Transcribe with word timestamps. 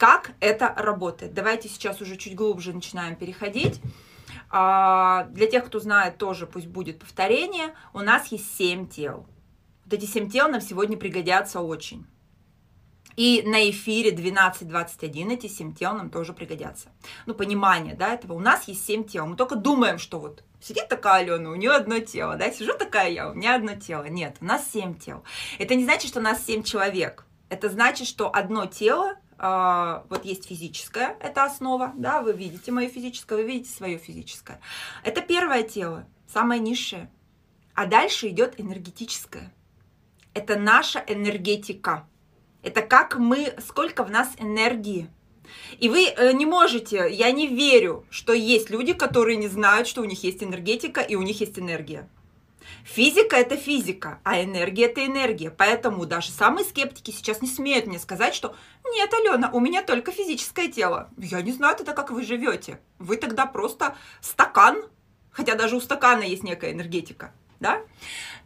Как 0.00 0.32
это 0.40 0.72
работает? 0.78 1.34
Давайте 1.34 1.68
сейчас 1.68 2.00
уже 2.00 2.16
чуть 2.16 2.34
глубже 2.34 2.72
начинаем 2.72 3.16
переходить. 3.16 3.82
А, 4.48 5.24
для 5.24 5.46
тех, 5.46 5.66
кто 5.66 5.78
знает, 5.78 6.16
тоже 6.16 6.46
пусть 6.46 6.68
будет 6.68 6.98
повторение. 6.98 7.74
У 7.92 7.98
нас 7.98 8.28
есть 8.28 8.56
семь 8.56 8.88
тел. 8.88 9.26
Вот 9.84 9.92
эти 9.92 10.06
семь 10.06 10.30
тел 10.30 10.48
нам 10.48 10.62
сегодня 10.62 10.96
пригодятся 10.96 11.60
очень. 11.60 12.06
И 13.16 13.42
на 13.44 13.68
эфире 13.68 14.10
12.21 14.12 15.34
эти 15.34 15.48
семь 15.48 15.74
тел 15.74 15.92
нам 15.92 16.08
тоже 16.08 16.32
пригодятся. 16.32 16.88
Ну, 17.26 17.34
понимание, 17.34 17.94
да, 17.94 18.14
этого. 18.14 18.32
У 18.32 18.40
нас 18.40 18.68
есть 18.68 18.82
семь 18.82 19.04
тел. 19.04 19.26
Мы 19.26 19.36
только 19.36 19.54
думаем, 19.54 19.98
что 19.98 20.18
вот 20.18 20.44
сидит 20.62 20.88
такая 20.88 21.24
Алена, 21.24 21.50
у 21.50 21.56
нее 21.56 21.72
одно 21.72 21.98
тело, 21.98 22.36
да, 22.36 22.50
сижу 22.50 22.72
такая 22.72 23.10
я, 23.10 23.28
у 23.28 23.34
меня 23.34 23.54
одно 23.54 23.74
тело. 23.74 24.04
Нет, 24.04 24.38
у 24.40 24.46
нас 24.46 24.66
семь 24.72 24.94
тел. 24.94 25.24
Это 25.58 25.74
не 25.74 25.84
значит, 25.84 26.08
что 26.08 26.20
у 26.20 26.22
нас 26.22 26.42
семь 26.42 26.62
человек. 26.62 27.26
Это 27.50 27.68
значит, 27.68 28.08
что 28.08 28.34
одно 28.34 28.64
тело 28.64 29.16
вот 29.40 30.24
есть 30.24 30.46
физическое, 30.46 31.16
это 31.18 31.44
основа, 31.44 31.92
да, 31.96 32.20
вы 32.20 32.34
видите 32.34 32.72
мое 32.72 32.88
физическое, 32.88 33.36
вы 33.36 33.44
видите 33.44 33.70
свое 33.70 33.96
физическое. 33.96 34.60
Это 35.02 35.22
первое 35.22 35.62
тело, 35.62 36.06
самое 36.26 36.60
низшее. 36.60 37.10
А 37.74 37.86
дальше 37.86 38.28
идет 38.28 38.60
энергетическое. 38.60 39.50
Это 40.34 40.56
наша 40.56 41.02
энергетика. 41.06 42.06
Это 42.62 42.82
как 42.82 43.16
мы, 43.16 43.54
сколько 43.66 44.04
в 44.04 44.10
нас 44.10 44.30
энергии. 44.38 45.08
И 45.78 45.88
вы 45.88 46.06
э, 46.06 46.32
не 46.32 46.44
можете, 46.44 47.08
я 47.10 47.32
не 47.32 47.48
верю, 47.48 48.04
что 48.10 48.34
есть 48.34 48.68
люди, 48.70 48.92
которые 48.92 49.36
не 49.36 49.48
знают, 49.48 49.88
что 49.88 50.02
у 50.02 50.04
них 50.04 50.22
есть 50.22 50.42
энергетика 50.42 51.00
и 51.00 51.16
у 51.16 51.22
них 51.22 51.40
есть 51.40 51.58
энергия. 51.58 52.08
Физика– 52.84 53.36
это 53.38 53.56
физика, 53.56 54.20
а 54.24 54.42
энергия– 54.42 54.84
это 54.86 55.04
энергия. 55.04 55.50
Поэтому 55.50 56.06
даже 56.06 56.30
самые 56.30 56.64
скептики 56.64 57.10
сейчас 57.10 57.42
не 57.42 57.48
смеют 57.48 57.86
мне 57.86 57.98
сказать, 57.98 58.34
что 58.34 58.54
«Нет, 58.92 59.12
Алена, 59.12 59.50
у 59.52 59.60
меня 59.60 59.82
только 59.82 60.12
физическое 60.12 60.68
тело». 60.68 61.10
Я 61.16 61.42
не 61.42 61.52
знаю 61.52 61.76
тогда, 61.76 61.92
как 61.92 62.10
вы 62.10 62.24
живете. 62.24 62.80
Вы 62.98 63.16
тогда 63.16 63.46
просто 63.46 63.96
стакан, 64.20 64.82
хотя 65.30 65.54
даже 65.54 65.76
у 65.76 65.80
стакана 65.80 66.22
есть 66.22 66.42
некая 66.42 66.72
энергетика 66.72 67.32
да? 67.60 67.82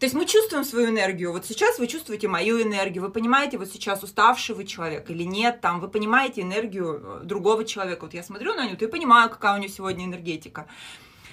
То 0.01 0.07
есть 0.07 0.15
мы 0.15 0.27
чувствуем 0.27 0.65
свою 0.65 0.91
энергию. 0.91 1.33
Вот 1.33 1.47
сейчас 1.47 1.79
вы 1.79 1.87
чувствуете 1.87 2.29
мою 2.29 2.61
энергию, 2.61 3.03
вы 3.03 3.11
понимаете, 3.11 3.57
вот 3.57 3.69
сейчас 3.69 4.03
уставший 4.03 4.55
вы 4.55 4.65
человек 4.65 5.09
или 5.09 5.23
нет, 5.23 5.61
там, 5.61 5.81
вы 5.81 5.89
понимаете 5.89 6.43
энергию 6.43 7.21
э, 7.23 7.25
другого 7.25 7.65
человека. 7.65 8.05
Вот 8.05 8.15
я 8.15 8.25
смотрю 8.25 8.55
на 8.55 8.67
нее, 8.67 8.77
и 8.77 8.87
понимаю, 8.87 9.31
какая 9.31 9.55
у 9.55 9.59
нее 9.59 9.69
сегодня 9.69 10.05
энергетика. 10.05 10.67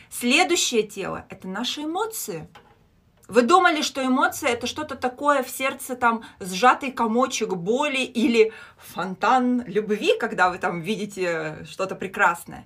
Следующее 0.10 0.84
тело– 0.84 1.26
это 1.30 1.48
наши 1.48 1.82
эмоции. 1.82 2.48
Вы 3.32 3.44
думали, 3.44 3.82
что 3.82 4.06
эмоция 4.06 4.50
это 4.50 4.68
что-то 4.68 4.96
такое 4.96 5.42
в 5.42 5.50
сердце, 5.50 5.96
там, 5.96 6.26
сжатый 6.42 6.92
комочек 6.92 7.54
боли 7.54 8.00
или 8.02 8.52
фонтан 8.78 9.64
любви, 9.68 10.18
когда 10.20 10.50
вы 10.50 10.58
там 10.58 10.82
видите 10.82 11.64
что-то 11.64 11.96
прекрасное. 11.96 12.66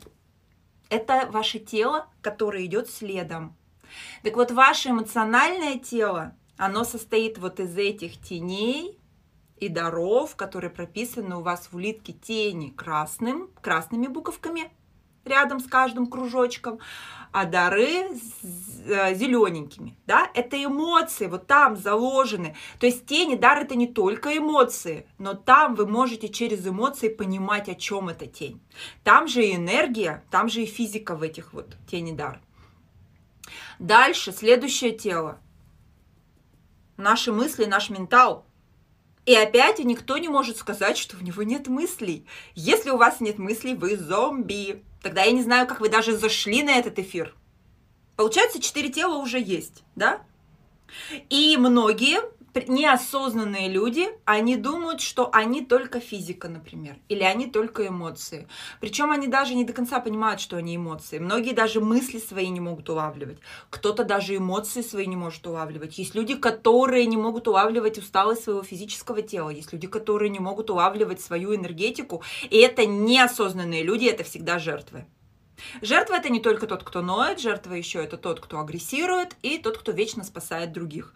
Это 0.89 1.27
ваше 1.29 1.59
тело, 1.59 2.07
которое 2.23 2.65
идет 2.65 2.89
следом. 2.89 3.55
Так 4.23 4.37
вот, 4.37 4.49
ваше 4.49 4.89
эмоциональное 4.89 5.77
тело, 5.77 6.35
оно 6.57 6.83
состоит 6.83 7.37
вот 7.37 7.59
из 7.59 7.77
этих 7.77 8.19
теней 8.19 8.99
и 9.57 9.69
даров, 9.69 10.35
которые 10.35 10.71
прописаны 10.71 11.35
у 11.35 11.41
вас 11.41 11.67
в 11.71 11.75
улитке 11.75 12.13
тени 12.13 12.71
красным, 12.71 13.51
красными 13.61 14.07
буковками 14.07 14.71
рядом 15.25 15.59
с 15.59 15.67
каждым 15.67 16.07
кружочком, 16.07 16.79
а 17.31 17.45
дары 17.45 18.07
э, 18.85 19.13
зелененькими, 19.13 19.97
да, 20.07 20.29
это 20.33 20.63
эмоции, 20.63 21.27
вот 21.27 21.47
там 21.47 21.75
заложены, 21.75 22.55
то 22.79 22.85
есть 22.85 23.05
тени, 23.05 23.35
дар 23.35 23.59
это 23.59 23.75
не 23.75 23.87
только 23.87 24.37
эмоции, 24.37 25.05
но 25.17 25.33
там 25.33 25.75
вы 25.75 25.85
можете 25.85 26.29
через 26.29 26.65
эмоции 26.65 27.09
понимать, 27.09 27.67
о 27.67 27.75
чем 27.75 28.07
эта 28.07 28.25
тень. 28.25 28.61
Там 29.03 29.27
же 29.27 29.45
и 29.45 29.55
энергия, 29.55 30.23
там 30.31 30.47
же 30.47 30.61
и 30.61 30.65
физика 30.65 31.15
в 31.15 31.23
этих 31.23 31.51
вот 31.51 31.75
тени 31.87 32.13
дар. 32.13 32.39
Дальше, 33.79 34.31
следующее 34.31 34.91
тело. 34.91 35.39
Наши 36.95 37.33
мысли, 37.33 37.65
наш 37.65 37.89
ментал. 37.89 38.45
И 39.25 39.35
опять 39.35 39.79
никто 39.79 40.17
не 40.17 40.29
может 40.29 40.57
сказать, 40.57 40.97
что 40.97 41.17
у 41.17 41.19
него 41.19 41.43
нет 41.43 41.67
мыслей. 41.67 42.25
Если 42.53 42.91
у 42.91 42.97
вас 42.97 43.19
нет 43.19 43.39
мыслей, 43.39 43.73
вы 43.73 43.97
зомби. 43.97 44.83
Тогда 45.05 45.21
я 45.21 45.31
не 45.33 45.43
знаю, 45.43 45.67
как 45.67 45.81
вы 45.81 45.89
даже 45.89 46.17
зашли 46.17 46.63
на 46.63 46.71
этот 46.71 46.97
эфир. 46.97 47.35
Получается, 48.15 48.59
четыре 48.59 48.89
тела 48.89 49.17
уже 49.17 49.39
есть, 49.39 49.83
да? 49.95 50.23
И 51.29 51.57
многие 51.57 52.21
неосознанные 52.67 53.69
люди, 53.69 54.07
они 54.23 54.55
думают, 54.55 55.01
что 55.01 55.29
они 55.33 55.65
только 55.65 55.99
физика, 55.99 56.47
например, 56.47 56.95
или 57.09 57.23
они 57.23 57.47
только 57.47 57.87
эмоции. 57.87 58.47
Причем 58.79 59.11
они 59.11 59.27
даже 59.27 59.55
не 59.55 59.65
до 59.65 59.73
конца 59.73 59.99
понимают, 59.99 60.39
что 60.39 60.57
они 60.57 60.75
эмоции. 60.75 61.19
Многие 61.19 61.53
даже 61.53 61.81
мысли 61.81 62.19
свои 62.19 62.47
не 62.49 62.59
могут 62.59 62.89
улавливать. 62.89 63.39
Кто-то 63.69 64.03
даже 64.03 64.37
эмоции 64.37 64.81
свои 64.81 65.05
не 65.05 65.15
может 65.15 65.45
улавливать. 65.45 65.97
Есть 65.97 66.15
люди, 66.15 66.35
которые 66.35 67.05
не 67.05 67.17
могут 67.17 67.47
улавливать 67.47 67.97
усталость 67.97 68.43
своего 68.43 68.63
физического 68.63 69.21
тела. 69.21 69.49
Есть 69.49 69.73
люди, 69.73 69.87
которые 69.87 70.29
не 70.29 70.39
могут 70.39 70.69
улавливать 70.69 71.21
свою 71.21 71.55
энергетику. 71.55 72.23
И 72.49 72.57
это 72.57 72.85
неосознанные 72.85 73.83
люди, 73.83 74.05
это 74.05 74.23
всегда 74.23 74.59
жертвы. 74.59 75.05
Жертва 75.81 76.15
это 76.15 76.29
не 76.29 76.39
только 76.39 76.67
тот, 76.67 76.83
кто 76.83 77.01
ноет, 77.01 77.39
жертва 77.39 77.73
еще 77.73 78.03
это 78.03 78.17
тот, 78.17 78.39
кто 78.39 78.59
агрессирует 78.59 79.35
и 79.41 79.57
тот, 79.57 79.77
кто 79.77 79.91
вечно 79.91 80.23
спасает 80.23 80.71
других 80.71 81.13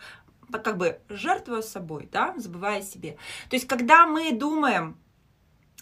как 0.52 0.78
бы 0.78 1.00
жертвуя 1.10 1.62
собой, 1.62 2.10
да, 2.12 2.34
забывая 2.38 2.80
о 2.80 2.84
себе. 2.84 3.18
То 3.50 3.56
есть, 3.56 3.68
когда 3.68 4.08
мы 4.08 4.32
думаем, 4.32 4.98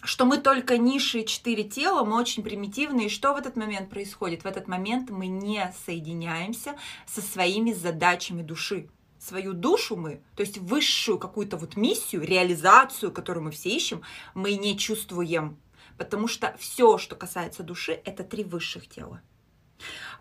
что 0.02 0.24
мы 0.24 0.38
только 0.38 0.78
низшие 0.78 1.24
четыре 1.24 1.64
тела, 1.64 2.04
мы 2.04 2.16
очень 2.16 2.42
примитивные, 2.42 3.06
и 3.06 3.10
что 3.10 3.34
в 3.34 3.36
этот 3.36 3.56
момент 3.56 3.90
происходит? 3.90 4.42
В 4.42 4.46
этот 4.46 4.68
момент 4.68 5.10
мы 5.10 5.26
не 5.26 5.74
соединяемся 5.86 6.76
со 7.06 7.20
своими 7.20 7.72
задачами 7.72 8.42
души. 8.42 8.88
Свою 9.18 9.52
душу 9.52 9.96
мы, 9.96 10.22
то 10.36 10.42
есть 10.42 10.58
высшую 10.58 11.18
какую-то 11.18 11.56
вот 11.56 11.76
миссию, 11.76 12.22
реализацию, 12.22 13.10
которую 13.10 13.44
мы 13.44 13.50
все 13.50 13.70
ищем, 13.70 14.02
мы 14.34 14.54
не 14.54 14.78
чувствуем. 14.78 15.58
Потому 15.96 16.28
что 16.28 16.56
все, 16.60 16.98
что 16.98 17.16
касается 17.16 17.64
души, 17.64 18.00
это 18.04 18.22
три 18.22 18.44
высших 18.44 18.88
тела. 18.88 19.20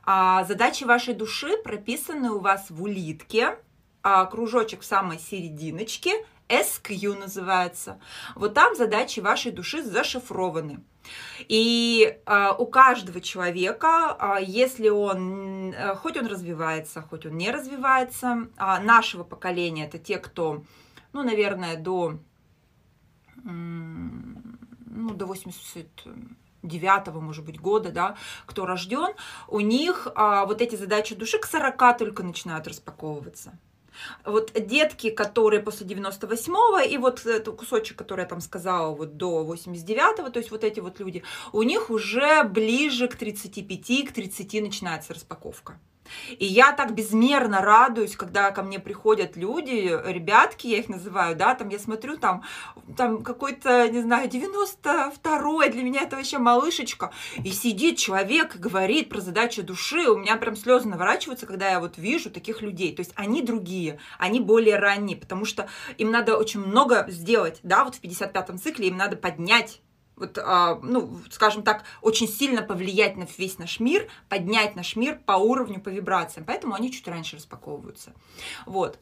А 0.04 0.44
задачи 0.46 0.84
вашей 0.84 1.14
души 1.14 1.58
прописаны 1.58 2.32
у 2.32 2.40
вас 2.40 2.72
в 2.72 2.82
улитке, 2.82 3.60
а, 4.10 4.26
кружочек 4.26 4.84
в 4.84 4.86
самой 4.86 5.20
серединочке, 5.20 6.26
SQ 6.48 7.20
называется. 7.20 8.00
Вот 8.36 8.54
там 8.54 8.74
задачи 8.74 9.20
вашей 9.20 9.52
души 9.52 9.84
зашифрованы. 9.84 10.80
И 11.50 12.18
э, 12.26 12.50
у 12.58 12.66
каждого 12.68 13.20
человека, 13.20 14.18
э, 14.18 14.44
если 14.46 14.88
он, 14.88 15.74
э, 15.74 15.96
хоть 15.96 16.16
он 16.16 16.28
развивается, 16.28 17.02
хоть 17.02 17.26
он 17.26 17.36
не 17.36 17.52
развивается, 17.52 18.48
э, 18.58 18.80
нашего 18.82 19.26
поколения, 19.26 19.86
это 19.86 19.98
те, 19.98 20.20
кто, 20.20 20.64
ну, 21.12 21.24
наверное, 21.24 21.76
до, 21.76 22.20
э, 23.36 23.50
ну, 23.50 25.14
до 25.16 25.26
80 25.26 26.08
девятого, 26.64 27.20
может 27.20 27.44
быть, 27.44 27.60
года, 27.60 27.92
да, 27.92 28.16
кто 28.46 28.66
рожден, 28.66 29.16
у 29.48 29.60
них 29.60 30.08
а, 30.16 30.46
вот 30.46 30.62
эти 30.62 30.76
задачи 30.76 31.16
души 31.16 31.40
к 31.40 31.46
40 31.46 31.98
только 31.98 32.24
начинают 32.24 32.68
распаковываться. 32.68 33.58
Вот 34.26 34.52
детки, 34.54 35.10
которые 35.10 35.62
после 35.62 35.88
98-го, 35.88 36.80
и 36.80 36.98
вот 36.98 37.26
этот 37.26 37.56
кусочек, 37.56 37.98
который 37.98 38.22
я 38.22 38.28
там 38.28 38.42
сказала, 38.42 38.96
вот 38.96 39.18
до 39.18 39.44
89-го, 39.46 40.30
то 40.30 40.40
есть 40.40 40.52
вот 40.52 40.64
эти 40.64 40.80
вот 40.80 41.00
люди, 41.00 41.24
у 41.54 41.64
них 41.64 41.90
уже 41.90 42.44
ближе 42.44 43.08
к 43.08 43.16
35, 43.16 44.10
к 44.10 44.14
30 44.14 44.62
начинается 44.62 45.14
распаковка. 45.14 45.80
И 46.38 46.46
я 46.46 46.72
так 46.72 46.94
безмерно 46.94 47.62
радуюсь, 47.62 48.16
когда 48.16 48.52
ко 48.52 48.64
мне 48.64 48.80
приходят 48.80 49.36
люди, 49.36 49.98
ребятки, 50.06 50.68
я 50.68 50.78
их 50.78 50.90
называю, 50.90 51.36
да, 51.36 51.56
там 51.56 51.70
я 51.70 51.80
смотрю, 51.80 52.18
там, 52.18 52.44
там 52.96 53.24
какой-то, 53.24 53.90
не 53.90 54.02
знаю, 54.02 54.30
92-й, 54.30 55.70
для 55.70 55.84
меня 55.84 56.02
это 56.02 56.16
вообще 56.16 56.38
малышечка, 56.38 57.12
и 57.44 57.52
сидит 57.52 57.98
человек 57.98 58.56
и 58.56 58.60
говорит 58.60 59.10
про 59.10 59.22
задачу 59.22 59.64
души, 59.64 60.10
у 60.10 60.18
меня 60.18 60.38
прям 60.38 60.56
слезы 60.56 60.88
наворачиваются, 60.88 61.46
когда 61.46 61.70
я 61.70 61.80
вот 61.80 61.98
вижу 61.98 62.30
таких 62.30 62.62
людей, 62.62 62.96
то 62.96 63.02
есть 63.02 63.12
они 63.16 63.42
другие, 63.42 64.00
они 64.18 64.40
более 64.40 64.78
ранние, 64.78 65.18
потому 65.18 65.46
что 65.46 65.68
им 65.98 66.12
надо 66.12 66.38
очень 66.38 66.60
много 66.60 67.06
сделать, 67.10 67.60
да, 67.64 67.84
вот 67.84 67.96
в 67.96 68.02
55-м 68.02 68.60
цикле 68.60 68.88
им 68.88 68.98
надо 68.98 69.16
поднять 69.16 69.82
вот, 70.18 70.38
а, 70.38 70.80
ну, 70.82 71.20
скажем 71.32 71.64
так, 71.64 71.84
очень 72.02 72.28
сильно 72.28 72.62
повлиять 72.62 73.16
на 73.16 73.28
весь 73.38 73.58
наш 73.58 73.80
мир, 73.80 74.10
поднять 74.30 74.76
наш 74.76 74.96
мир 74.96 75.20
по 75.26 75.34
уровню, 75.34 75.80
по 75.80 75.90
вибрациям. 75.90 76.46
Поэтому 76.46 76.74
они 76.74 76.92
чуть 76.92 77.08
раньше 77.08 77.38
распаковываются. 77.38 78.14
Вот. 78.66 79.00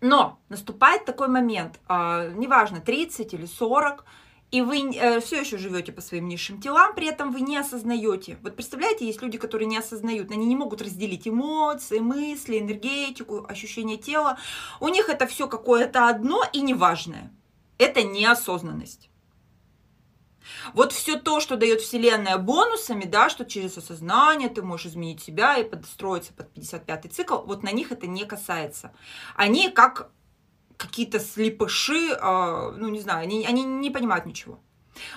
Но 0.00 0.38
наступает 0.48 1.04
такой 1.04 1.28
момент, 1.28 1.80
а, 1.88 2.28
неважно, 2.28 2.80
30 2.80 3.32
или 3.34 3.46
40, 3.46 4.04
и 4.52 4.62
вы 4.62 4.94
э, 4.94 5.20
все 5.20 5.40
еще 5.40 5.58
живете 5.58 5.92
по 5.92 6.00
своим 6.00 6.28
низшим 6.28 6.60
телам, 6.60 6.94
при 6.94 7.08
этом 7.08 7.32
вы 7.32 7.40
не 7.40 7.56
осознаете. 7.56 8.38
Вот 8.42 8.54
представляете, 8.54 9.06
есть 9.06 9.20
люди, 9.20 9.38
которые 9.38 9.66
не 9.66 9.76
осознают, 9.76 10.30
они 10.30 10.46
не 10.46 10.54
могут 10.54 10.82
разделить 10.82 11.26
эмоции, 11.26 11.98
мысли, 11.98 12.58
энергетику, 12.58 13.44
ощущение 13.48 13.96
тела. 13.96 14.38
У 14.80 14.88
них 14.88 15.08
это 15.08 15.26
все 15.26 15.48
какое-то 15.48 16.08
одно 16.08 16.44
и 16.52 16.60
неважное. 16.60 17.32
Это 17.78 18.02
неосознанность. 18.02 19.10
Вот 20.74 20.92
все 20.92 21.18
то, 21.18 21.40
что 21.40 21.56
дает 21.56 21.80
Вселенная 21.80 22.38
бонусами, 22.38 23.04
да, 23.04 23.28
что 23.28 23.44
через 23.44 23.76
осознание 23.78 24.48
ты 24.48 24.62
можешь 24.62 24.86
изменить 24.86 25.22
себя 25.22 25.56
и 25.56 25.64
подстроиться 25.64 26.32
под 26.32 26.52
55-й 26.56 27.08
цикл, 27.08 27.38
вот 27.38 27.62
на 27.62 27.72
них 27.72 27.92
это 27.92 28.06
не 28.06 28.24
касается. 28.24 28.92
Они 29.34 29.70
как 29.70 30.10
какие-то 30.76 31.20
слепыши, 31.20 32.10
э, 32.10 32.70
ну 32.76 32.88
не 32.88 33.00
знаю, 33.00 33.22
они, 33.22 33.46
они 33.46 33.64
не 33.64 33.90
понимают 33.90 34.26
ничего. 34.26 34.60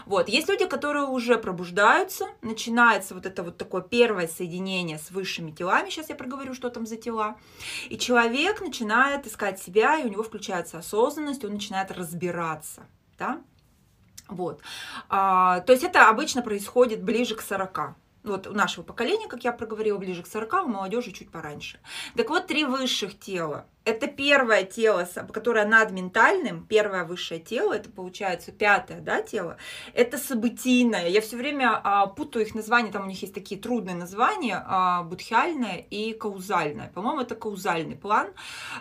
Вот. 0.05 0.29
Есть 0.29 0.49
люди, 0.49 0.65
которые 0.65 1.05
уже 1.05 1.37
пробуждаются, 1.37 2.27
начинается 2.41 3.13
вот 3.15 3.25
это 3.25 3.43
вот 3.43 3.57
такое 3.57 3.81
первое 3.81 4.27
соединение 4.27 4.97
с 4.97 5.11
высшими 5.11 5.51
телами, 5.51 5.89
сейчас 5.89 6.09
я 6.09 6.15
проговорю, 6.15 6.53
что 6.53 6.69
там 6.69 6.85
за 6.85 6.97
тела, 6.97 7.37
и 7.89 7.97
человек 7.97 8.61
начинает 8.61 9.27
искать 9.27 9.59
себя, 9.59 9.97
и 9.97 10.05
у 10.05 10.09
него 10.09 10.23
включается 10.23 10.77
осознанность, 10.77 11.43
он 11.45 11.53
начинает 11.53 11.91
разбираться, 11.91 12.85
да, 13.17 13.41
вот. 14.29 14.61
А, 15.09 15.61
то 15.61 15.73
есть 15.73 15.83
это 15.83 16.09
обычно 16.09 16.41
происходит 16.41 17.03
ближе 17.03 17.35
к 17.35 17.41
40 17.41 17.95
вот 18.23 18.47
у 18.47 18.53
нашего 18.53 18.83
поколения, 18.83 19.27
как 19.27 19.43
я 19.43 19.51
проговорила, 19.51 19.97
ближе 19.97 20.23
к 20.23 20.27
40, 20.27 20.65
у 20.65 20.67
молодежи 20.67 21.11
чуть 21.11 21.31
пораньше. 21.31 21.79
Так 22.15 22.29
вот, 22.29 22.47
три 22.47 22.65
высших 22.65 23.17
тела– 23.17 23.65
это 23.89 24.07
первое 24.07 24.63
тело, 24.63 25.07
которое 25.33 25.65
над 25.65 25.91
ментальным, 25.91 26.65
первое 26.65 27.03
высшее 27.05 27.39
тело, 27.39 27.73
это 27.73 27.89
получается 27.89 28.51
пятое 28.51 29.01
да, 29.01 29.21
тело, 29.21 29.57
это 29.93 30.17
событийное. 30.17 31.07
Я 31.07 31.21
все 31.21 31.37
время 31.37 31.79
а, 31.83 32.07
путаю 32.07 32.45
их 32.45 32.55
названия, 32.55 32.91
там 32.91 33.03
у 33.03 33.07
них 33.07 33.21
есть 33.21 33.33
такие 33.33 33.59
трудные 33.59 33.95
названия, 33.95 34.63
а, 34.65 35.03
будхиальное 35.03 35.77
и 35.89 36.13
каузальное. 36.13 36.91
По-моему, 36.93 37.21
это 37.21 37.35
каузальный 37.35 37.95
план, 37.95 38.27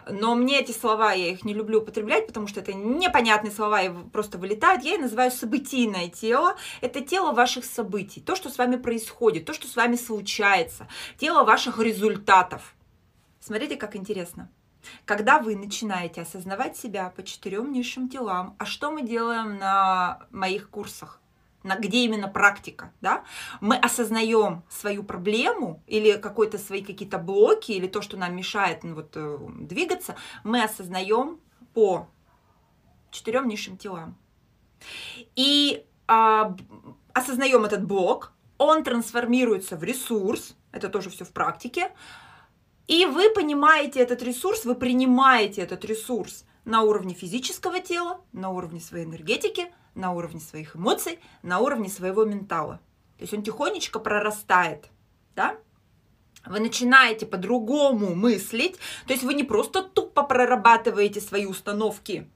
но 0.08 0.34
мне 0.34 0.60
эти 0.60 0.72
слова, 0.72 1.12
я 1.12 1.28
их 1.30 1.44
не 1.44 1.54
люблю 1.54 1.80
употреблять, 1.80 2.26
потому 2.26 2.46
что 2.46 2.60
это 2.60 2.72
непонятные 2.72 3.52
слова 3.52 3.82
и 3.82 3.90
просто 4.12 4.38
вылетают. 4.38 4.82
Я 4.84 4.94
их 4.94 5.00
называю 5.00 5.30
событийное 5.30 6.08
тело. 6.08 6.56
Это 6.80 7.00
тело 7.00 7.32
ваших 7.32 7.64
событий, 7.64 8.20
то, 8.20 8.36
что 8.36 8.50
с 8.50 8.58
вами 8.58 8.76
происходит, 8.76 9.44
то, 9.44 9.52
что 9.52 9.66
с 9.66 9.76
вами 9.76 9.96
случается, 9.96 10.88
тело 11.18 11.44
ваших 11.44 11.78
результатов. 11.78 12.74
Смотрите, 13.40 13.76
как 13.76 13.96
интересно. 13.96 14.50
Когда 15.04 15.38
вы 15.38 15.56
начинаете 15.56 16.22
осознавать 16.22 16.76
себя 16.76 17.10
по 17.10 17.22
четырем 17.22 17.72
низшим 17.72 18.08
телам, 18.08 18.54
а 18.58 18.64
что 18.64 18.90
мы 18.90 19.02
делаем 19.02 19.58
на 19.58 20.20
моих 20.30 20.70
курсах? 20.70 21.20
на 21.64 21.76
где 21.76 22.04
именно 22.04 22.28
практика, 22.28 22.92
да, 23.00 23.24
мы 23.60 23.76
осознаем 23.76 24.62
свою 24.70 25.02
проблему 25.02 25.82
или 25.86 26.12
какой-то 26.12 26.56
свои 26.56 26.82
какие-то 26.82 27.18
блоки 27.18 27.72
или 27.72 27.88
то, 27.88 28.00
что 28.00 28.16
нам 28.16 28.34
мешает 28.36 28.84
ну, 28.84 28.94
вот, 28.94 29.10
э, 29.16 29.38
двигаться, 29.58 30.14
мы 30.44 30.62
осознаем 30.62 31.40
по 31.74 32.08
четырем 33.10 33.48
низшим 33.48 33.76
телам. 33.76 34.16
И 35.34 35.84
а, 36.06 36.56
осознаем 37.12 37.64
этот 37.64 37.84
блок, 37.84 38.32
он 38.56 38.84
трансформируется 38.84 39.76
в 39.76 39.84
ресурс, 39.84 40.56
это 40.72 40.88
тоже 40.88 41.10
все 41.10 41.24
в 41.24 41.32
практике, 41.32 41.92
и 42.88 43.06
вы 43.06 43.30
понимаете 43.30 44.00
этот 44.00 44.22
ресурс, 44.22 44.64
вы 44.64 44.74
принимаете 44.74 45.60
этот 45.60 45.84
ресурс 45.84 46.44
на 46.64 46.82
уровне 46.82 47.14
физического 47.14 47.80
тела, 47.80 48.20
на 48.32 48.50
уровне 48.50 48.80
своей 48.80 49.04
энергетики, 49.04 49.72
на 49.94 50.12
уровне 50.12 50.40
своих 50.40 50.74
эмоций, 50.74 51.20
на 51.42 51.60
уровне 51.60 51.88
своего 51.88 52.24
ментала. 52.24 52.80
То 53.18 53.22
есть 53.22 53.34
он 53.34 53.42
тихонечко 53.42 54.00
прорастает, 54.00 54.88
да? 55.36 55.56
Вы 56.46 56.60
начинаете 56.60 57.26
по-другому 57.26 58.14
мыслить, 58.14 58.76
то 59.06 59.12
есть 59.12 59.22
вы 59.22 59.34
не 59.34 59.44
просто 59.44 59.82
тупо 59.82 60.22
прорабатываете 60.22 61.20
свои 61.20 61.46
установки, 61.46 62.28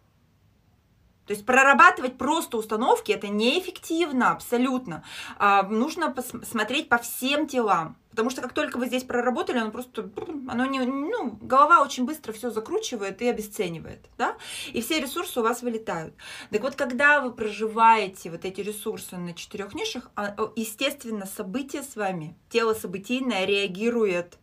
то 1.26 1.32
есть 1.32 1.46
прорабатывать 1.46 2.18
просто 2.18 2.56
установки 2.56 3.12
это 3.12 3.28
неэффективно 3.28 4.32
абсолютно. 4.32 5.04
А, 5.38 5.62
нужно 5.62 6.10
посмотреть 6.10 6.88
по 6.88 6.98
всем 6.98 7.46
телам. 7.46 7.96
Потому 8.12 8.28
что 8.28 8.42
как 8.42 8.52
только 8.52 8.76
вы 8.76 8.86
здесь 8.86 9.04
проработали, 9.04 9.58
оно 9.58 9.70
просто, 9.70 10.10
оно 10.46 10.66
не, 10.66 10.80
ну, 10.80 11.38
голова 11.40 11.82
очень 11.82 12.04
быстро 12.04 12.32
все 12.32 12.50
закручивает 12.50 13.22
и 13.22 13.28
обесценивает, 13.28 14.06
да, 14.18 14.36
и 14.72 14.82
все 14.82 15.00
ресурсы 15.00 15.40
у 15.40 15.42
вас 15.42 15.62
вылетают. 15.62 16.14
Так 16.50 16.60
вот, 16.60 16.74
когда 16.76 17.22
вы 17.22 17.32
проживаете 17.32 18.30
вот 18.30 18.44
эти 18.44 18.60
ресурсы 18.60 19.16
на 19.16 19.32
четырех 19.32 19.74
нишах, 19.74 20.10
а, 20.14 20.36
естественно, 20.56 21.24
события 21.24 21.82
с 21.82 21.96
вами, 21.96 22.36
тело 22.50 22.74
событийное 22.74 23.46
реагирует, 23.46 24.38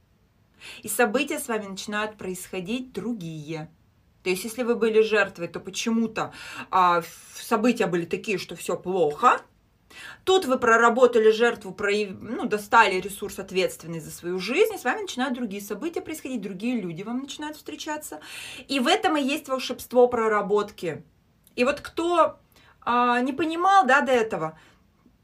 и 0.81 0.87
события 0.87 1.39
с 1.39 1.47
вами 1.47 1.67
начинают 1.67 2.17
происходить 2.17 2.91
другие. 2.91 3.69
То 4.23 4.29
есть, 4.29 4.43
если 4.43 4.63
вы 4.63 4.75
были 4.75 5.01
жертвой, 5.01 5.47
то 5.47 5.59
почему-то 5.59 6.33
а, 6.71 7.03
события 7.35 7.87
были 7.87 8.05
такие, 8.05 8.37
что 8.37 8.55
все 8.55 8.75
плохо. 8.75 9.41
Тут 10.23 10.45
вы 10.45 10.59
проработали 10.59 11.31
жертву, 11.31 11.71
прояв... 11.71 12.11
ну, 12.21 12.45
достали 12.45 12.99
ресурс 12.99 13.39
ответственный 13.39 13.99
за 13.99 14.11
свою 14.11 14.39
жизнь, 14.39 14.73
и 14.75 14.77
с 14.77 14.83
вами 14.83 15.01
начинают 15.01 15.35
другие 15.35 15.61
события 15.61 16.01
происходить, 16.01 16.41
другие 16.41 16.79
люди 16.79 17.03
вам 17.03 17.19
начинают 17.19 17.57
встречаться. 17.57 18.19
И 18.67 18.79
в 18.79 18.87
этом 18.87 19.17
и 19.17 19.23
есть 19.23 19.47
волшебство 19.47 20.07
проработки. 20.07 21.03
И 21.55 21.63
вот 21.63 21.81
кто 21.81 22.39
а, 22.81 23.21
не 23.21 23.33
понимал 23.33 23.85
да, 23.85 24.01
до 24.01 24.11
этого, 24.11 24.57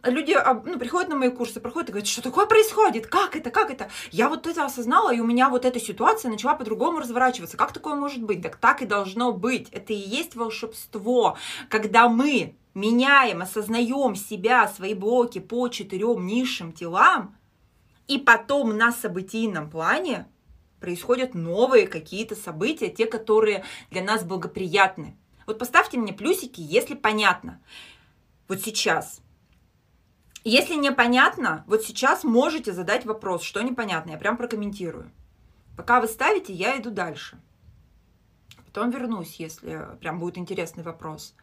люди 0.03 0.37
ну, 0.65 0.77
приходят 0.77 1.09
на 1.09 1.15
мои 1.15 1.29
курсы, 1.29 1.59
проходят 1.59 1.89
и 1.89 1.91
говорят, 1.91 2.07
что 2.07 2.21
такое 2.21 2.45
происходит, 2.45 3.07
как 3.07 3.35
это, 3.35 3.51
как 3.51 3.71
это. 3.71 3.89
Я 4.11 4.29
вот 4.29 4.47
это 4.47 4.65
осознала, 4.65 5.13
и 5.13 5.19
у 5.19 5.25
меня 5.25 5.49
вот 5.49 5.65
эта 5.65 5.79
ситуация 5.79 6.29
начала 6.29 6.55
по-другому 6.55 6.99
разворачиваться. 6.99 7.57
Как 7.57 7.73
такое 7.73 7.95
может 7.95 8.23
быть? 8.23 8.41
Так 8.41 8.57
так 8.57 8.81
и 8.81 8.85
должно 8.85 9.31
быть. 9.31 9.69
Это 9.71 9.93
и 9.93 9.97
есть 9.97 10.35
волшебство, 10.35 11.37
когда 11.69 12.09
мы 12.09 12.55
меняем, 12.75 13.41
осознаем 13.41 14.15
себя, 14.15 14.67
свои 14.67 14.93
блоки 14.93 15.39
по 15.39 15.67
четырем 15.69 16.27
низшим 16.27 16.71
телам, 16.71 17.35
и 18.07 18.19
потом 18.19 18.77
на 18.77 18.91
событийном 18.91 19.71
плане 19.71 20.27
происходят 20.79 21.33
новые 21.33 21.87
какие-то 21.87 22.35
события, 22.35 22.89
те, 22.89 23.07
которые 23.07 23.63
для 23.89 24.03
нас 24.03 24.23
благоприятны. 24.23 25.17
Вот 25.47 25.57
поставьте 25.57 25.97
мне 25.97 26.13
плюсики, 26.13 26.61
если 26.61 26.93
понятно. 26.93 27.59
Вот 28.47 28.61
сейчас– 28.61 29.21
если 30.47 30.75
непонятно, 30.75 31.63
вот 31.65 31.81
сейчас 31.81 32.23
можете 32.23 32.71
задать 32.71 33.03
вопрос, 33.03 33.41
что 33.41 33.63
непонятно, 33.63 34.11
я 34.11 34.17
прям 34.17 34.37
прокомментирую. 34.37 35.09
Пока 35.75 35.99
вы 35.99 36.07
ставите, 36.07 36.53
я 36.53 36.79
иду 36.79 36.91
дальше. 36.91 37.39
Потом 38.67 38.91
вернусь, 38.91 39.37
если 39.39 39.87
прям 39.99 40.19
будет 40.19 40.37
интересный 40.37 40.83
вопрос. 40.83 41.33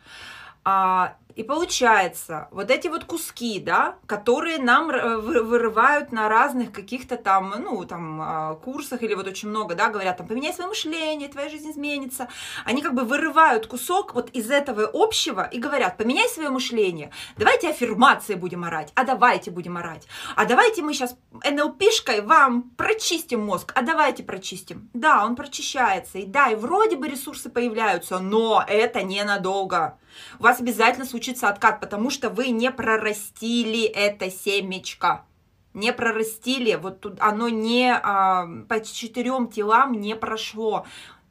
А, 0.63 1.17
и 1.35 1.43
получается, 1.43 2.49
вот 2.51 2.71
эти 2.71 2.89
вот 2.89 3.05
куски, 3.05 3.61
да, 3.61 3.97
которые 4.07 4.59
нам 4.59 4.89
вырывают 4.89 6.13
на 6.13 6.29
разных 6.29 6.73
каких-то 6.73 7.17
там, 7.17 7.55
ну, 7.59 7.85
там, 7.85 8.21
а, 8.21 8.55
курсах 8.55 9.03
или 9.03 9.15
вот 9.15 9.27
очень 9.27 9.49
много, 9.49 9.75
да, 9.75 9.89
говорят, 9.89 10.17
там, 10.17 10.27
поменяй 10.27 10.53
свое 10.53 10.69
мышление, 10.69 11.29
твоя 11.29 11.49
жизнь 11.49 11.71
изменится. 11.71 12.29
Они 12.65 12.83
как 12.83 12.95
бы 12.95 13.03
вырывают 13.03 13.67
кусок 13.67 14.15
вот 14.15 14.31
из 14.31 14.51
этого 14.51 14.89
общего 14.93 15.43
и 15.43 15.59
говорят, 15.59 15.97
поменяй 15.97 16.29
свое 16.29 16.51
мышление, 16.51 17.11
давайте 17.37 17.71
аффирмации 17.71 18.35
будем 18.35 18.65
орать, 18.65 18.93
а 18.95 19.05
давайте 19.05 19.51
будем 19.51 19.77
орать, 19.77 20.07
а 20.37 20.45
давайте 20.45 20.83
мы 20.83 20.95
сейчас 20.95 21.17
НЛПшкой 21.33 22.21
вам 22.21 22.71
прочистим 22.77 23.45
мозг, 23.45 23.73
а 23.75 23.83
давайте 23.83 24.23
прочистим. 24.23 24.91
Да, 24.93 25.25
он 25.25 25.37
прочищается, 25.37 26.19
и 26.19 26.27
да, 26.27 26.51
и 26.51 26.55
вроде 26.55 26.97
бы 26.97 27.09
ресурсы 27.09 27.51
появляются, 27.51 28.19
но 28.19 28.65
это 28.67 29.03
ненадолго. 29.03 29.99
У 30.39 30.43
вас 30.43 30.61
обязательно 30.61 31.07
случится 31.07 31.22
случится 31.23 31.49
откат, 31.49 31.81
потому 31.81 32.11
что 32.11 32.31
вы 32.31 32.49
не 32.49 32.71
прорастили 32.73 33.85
это 33.85 34.29
семечко. 34.31 35.25
Не 35.73 35.93
прорастили, 35.93 36.75
вот 36.75 37.01
тут 37.01 37.15
оно 37.21 37.49
не 37.49 37.95
а, 37.95 38.47
по 38.69 38.85
четырем 38.85 39.49
телам 39.49 39.93
не 39.93 40.17
прошло. 40.17 40.85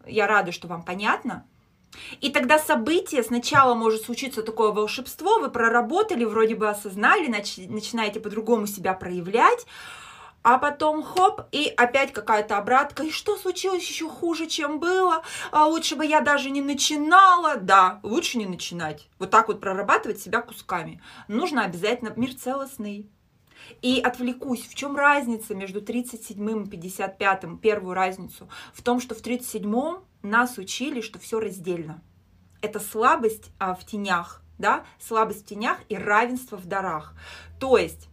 Я 0.07 0.27
рада, 0.27 0.51
что 0.51 0.67
вам 0.67 0.83
понятно. 0.83 1.45
И 2.21 2.29
тогда 2.31 2.57
событие, 2.57 3.21
сначала 3.21 3.75
может 3.75 4.03
случиться 4.03 4.41
такое 4.43 4.71
волшебство, 4.71 5.39
вы 5.39 5.51
проработали, 5.51 6.23
вроде 6.23 6.55
бы 6.55 6.69
осознали, 6.69 7.27
начинаете 7.27 8.21
по-другому 8.21 8.65
себя 8.65 8.93
проявлять, 8.93 9.67
а 10.43 10.57
потом 10.57 11.03
хоп, 11.03 11.41
и 11.51 11.71
опять 11.77 12.13
какая-то 12.13 12.57
обратка. 12.57 13.03
И 13.03 13.11
что 13.11 13.37
случилось 13.37 13.87
еще 13.87 14.09
хуже, 14.09 14.47
чем 14.47 14.79
было? 14.79 15.23
А 15.51 15.65
лучше 15.67 15.95
бы 15.95 16.05
я 16.05 16.21
даже 16.21 16.49
не 16.49 16.61
начинала. 16.61 17.57
Да, 17.57 17.99
лучше 18.03 18.37
не 18.37 18.45
начинать. 18.45 19.07
Вот 19.19 19.29
так 19.29 19.47
вот 19.47 19.59
прорабатывать 19.59 20.19
себя 20.19 20.41
кусками. 20.41 21.01
Нужно 21.27 21.63
обязательно 21.63 22.13
мир 22.15 22.33
целостный. 22.33 23.09
И 23.81 23.99
отвлекусь, 23.99 24.67
в 24.67 24.75
чем 24.75 24.95
разница 24.95 25.55
между 25.55 25.81
37 25.81 26.65
и 26.65 26.69
55? 26.69 27.61
Первую 27.61 27.93
разницу 27.93 28.49
в 28.73 28.81
том, 28.81 28.99
что 28.99 29.15
в 29.15 29.21
37-м 29.21 30.03
нас 30.23 30.57
учили, 30.57 31.01
что 31.01 31.19
все 31.19 31.39
раздельно. 31.39 32.01
Это 32.61 32.79
слабость 32.79 33.51
а, 33.59 33.73
в 33.73 33.85
тенях, 33.85 34.41
да, 34.57 34.83
слабость 34.99 35.43
в 35.43 35.45
тенях 35.45 35.77
и 35.89 35.95
равенство 35.95 36.57
в 36.57 36.65
дарах. 36.65 37.15
То 37.59 37.77
есть 37.77 38.07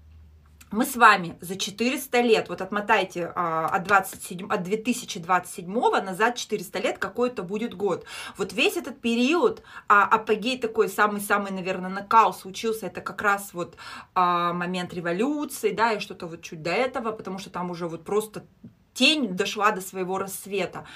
мы 0.71 0.85
с 0.85 0.97
вами 0.97 1.39
за 1.41 1.57
400 1.57 2.21
лет, 2.21 2.49
вот 2.49 2.61
отмотайте 2.61 3.33
а, 3.35 3.67
от, 3.67 3.85
27, 3.85 4.49
от 4.49 4.63
2027 4.63 5.67
назад 6.05 6.37
400 6.37 6.79
лет, 6.81 6.99
какой 6.99 7.31
это 7.31 7.43
будет 7.43 7.75
год. 7.75 8.05
Вот 8.37 8.53
весь 8.53 8.77
этот 8.77 9.01
период, 9.01 9.63
а, 9.89 10.05
апогей 10.05 10.59
такой, 10.59 10.89
самый-самый, 10.89 11.53
наверное, 11.53 11.91
накал 11.91 12.35
случился, 12.35 12.87
это 12.87 13.01
как 13.01 13.23
раз 13.23 13.55
вот 13.55 13.77
а, 14.15 14.53
момент 14.53 14.93
революции, 14.93 15.73
да, 15.73 15.93
и 15.93 16.01
что-то 16.01 16.27
вот 16.27 16.43
чуть 16.43 16.63
до 16.63 16.71
этого, 16.71 17.13
потому 17.13 17.39
что 17.39 17.51
там 17.51 17.71
уже 17.71 17.89
вот 17.89 18.05
просто 18.05 18.45
тень 18.93 19.37
дошла 19.37 19.71
до 19.71 19.81
своего 19.81 20.19
рассвета. 20.19 20.87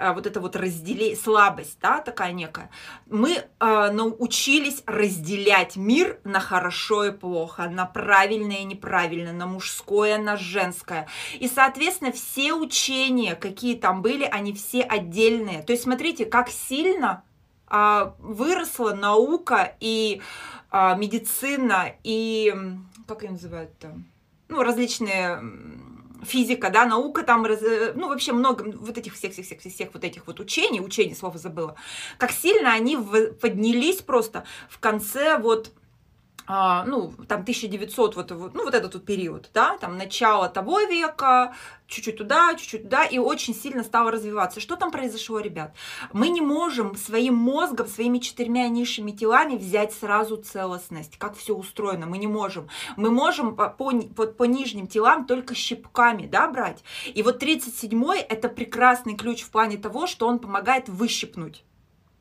А, 0.00 0.14
вот 0.14 0.26
это 0.26 0.40
вот 0.40 0.56
разделение, 0.56 1.14
слабость, 1.14 1.78
да, 1.82 2.00
такая 2.00 2.32
некая. 2.32 2.70
Мы 3.06 3.36
э, 3.36 3.90
научились 3.90 4.82
разделять 4.86 5.76
мир 5.76 6.18
на 6.24 6.40
хорошо 6.40 7.04
и 7.04 7.10
плохо, 7.12 7.68
на 7.68 7.84
правильное 7.84 8.60
и 8.60 8.64
неправильное, 8.64 9.34
на 9.34 9.46
мужское, 9.46 10.16
на 10.16 10.38
женское. 10.38 11.06
И, 11.38 11.48
соответственно, 11.48 12.12
все 12.12 12.54
учения, 12.54 13.34
какие 13.34 13.76
там 13.76 14.00
были, 14.00 14.24
они 14.24 14.54
все 14.54 14.80
отдельные. 14.80 15.62
То 15.62 15.72
есть, 15.72 15.82
смотрите, 15.82 16.24
как 16.24 16.48
сильно 16.48 17.22
э, 17.70 18.10
выросла 18.20 18.94
наука 18.94 19.76
и 19.80 20.22
э, 20.72 20.96
медицина, 20.96 21.92
и, 22.04 22.54
как 23.06 23.22
ее 23.22 23.32
называют 23.32 23.78
там, 23.78 24.06
ну, 24.48 24.62
различные 24.62 25.42
физика, 26.24 26.70
да, 26.70 26.86
наука 26.86 27.22
там, 27.22 27.44
э, 27.44 27.92
ну, 27.94 28.08
вообще 28.08 28.32
много 28.32 28.64
вот 28.76 28.98
этих 28.98 29.14
всех-всех-всех-всех 29.14 29.90
вот 29.92 30.04
этих 30.04 30.26
вот 30.26 30.40
учений, 30.40 30.80
учений, 30.80 31.14
слово 31.14 31.38
забыла, 31.38 31.76
как 32.18 32.32
сильно 32.32 32.72
они 32.72 32.96
поднялись 32.96 34.02
просто 34.02 34.44
в 34.68 34.78
конце 34.78 35.38
вот 35.38 35.72
ну, 36.84 37.12
там 37.28 37.42
1900, 37.42 38.16
вот, 38.16 38.30
ну, 38.30 38.64
вот 38.64 38.74
этот 38.74 38.94
вот 38.94 39.04
период, 39.04 39.50
да, 39.54 39.78
там 39.78 39.96
начало 39.96 40.48
того 40.48 40.80
века, 40.80 41.54
чуть-чуть 41.86 42.16
туда, 42.16 42.54
чуть-чуть 42.56 42.82
туда, 42.82 43.04
и 43.04 43.18
очень 43.18 43.54
сильно 43.54 43.84
стало 43.84 44.10
развиваться. 44.10 44.58
Что 44.58 44.74
там 44.74 44.90
произошло, 44.90 45.38
ребят? 45.38 45.76
Мы 46.12 46.28
не 46.28 46.40
можем 46.40 46.96
своим 46.96 47.36
мозгом, 47.36 47.86
своими 47.86 48.18
четырьмя 48.18 48.66
низшими 48.68 49.12
телами 49.12 49.56
взять 49.56 49.94
сразу 49.94 50.38
целостность, 50.38 51.18
как 51.18 51.36
все 51.36 51.54
устроено, 51.54 52.06
мы 52.06 52.18
не 52.18 52.26
можем. 52.26 52.68
Мы 52.96 53.12
можем 53.12 53.54
по, 53.54 53.68
по, 53.68 53.92
по 53.92 54.44
нижним 54.44 54.88
телам 54.88 55.26
только 55.26 55.54
щипками, 55.54 56.26
да, 56.26 56.48
брать. 56.48 56.82
И 57.14 57.22
вот 57.22 57.40
37-й 57.40 58.18
это 58.22 58.48
прекрасный 58.48 59.16
ключ 59.16 59.42
в 59.42 59.50
плане 59.50 59.76
того, 59.76 60.08
что 60.08 60.26
он 60.26 60.40
помогает 60.40 60.88
выщипнуть. 60.88 61.62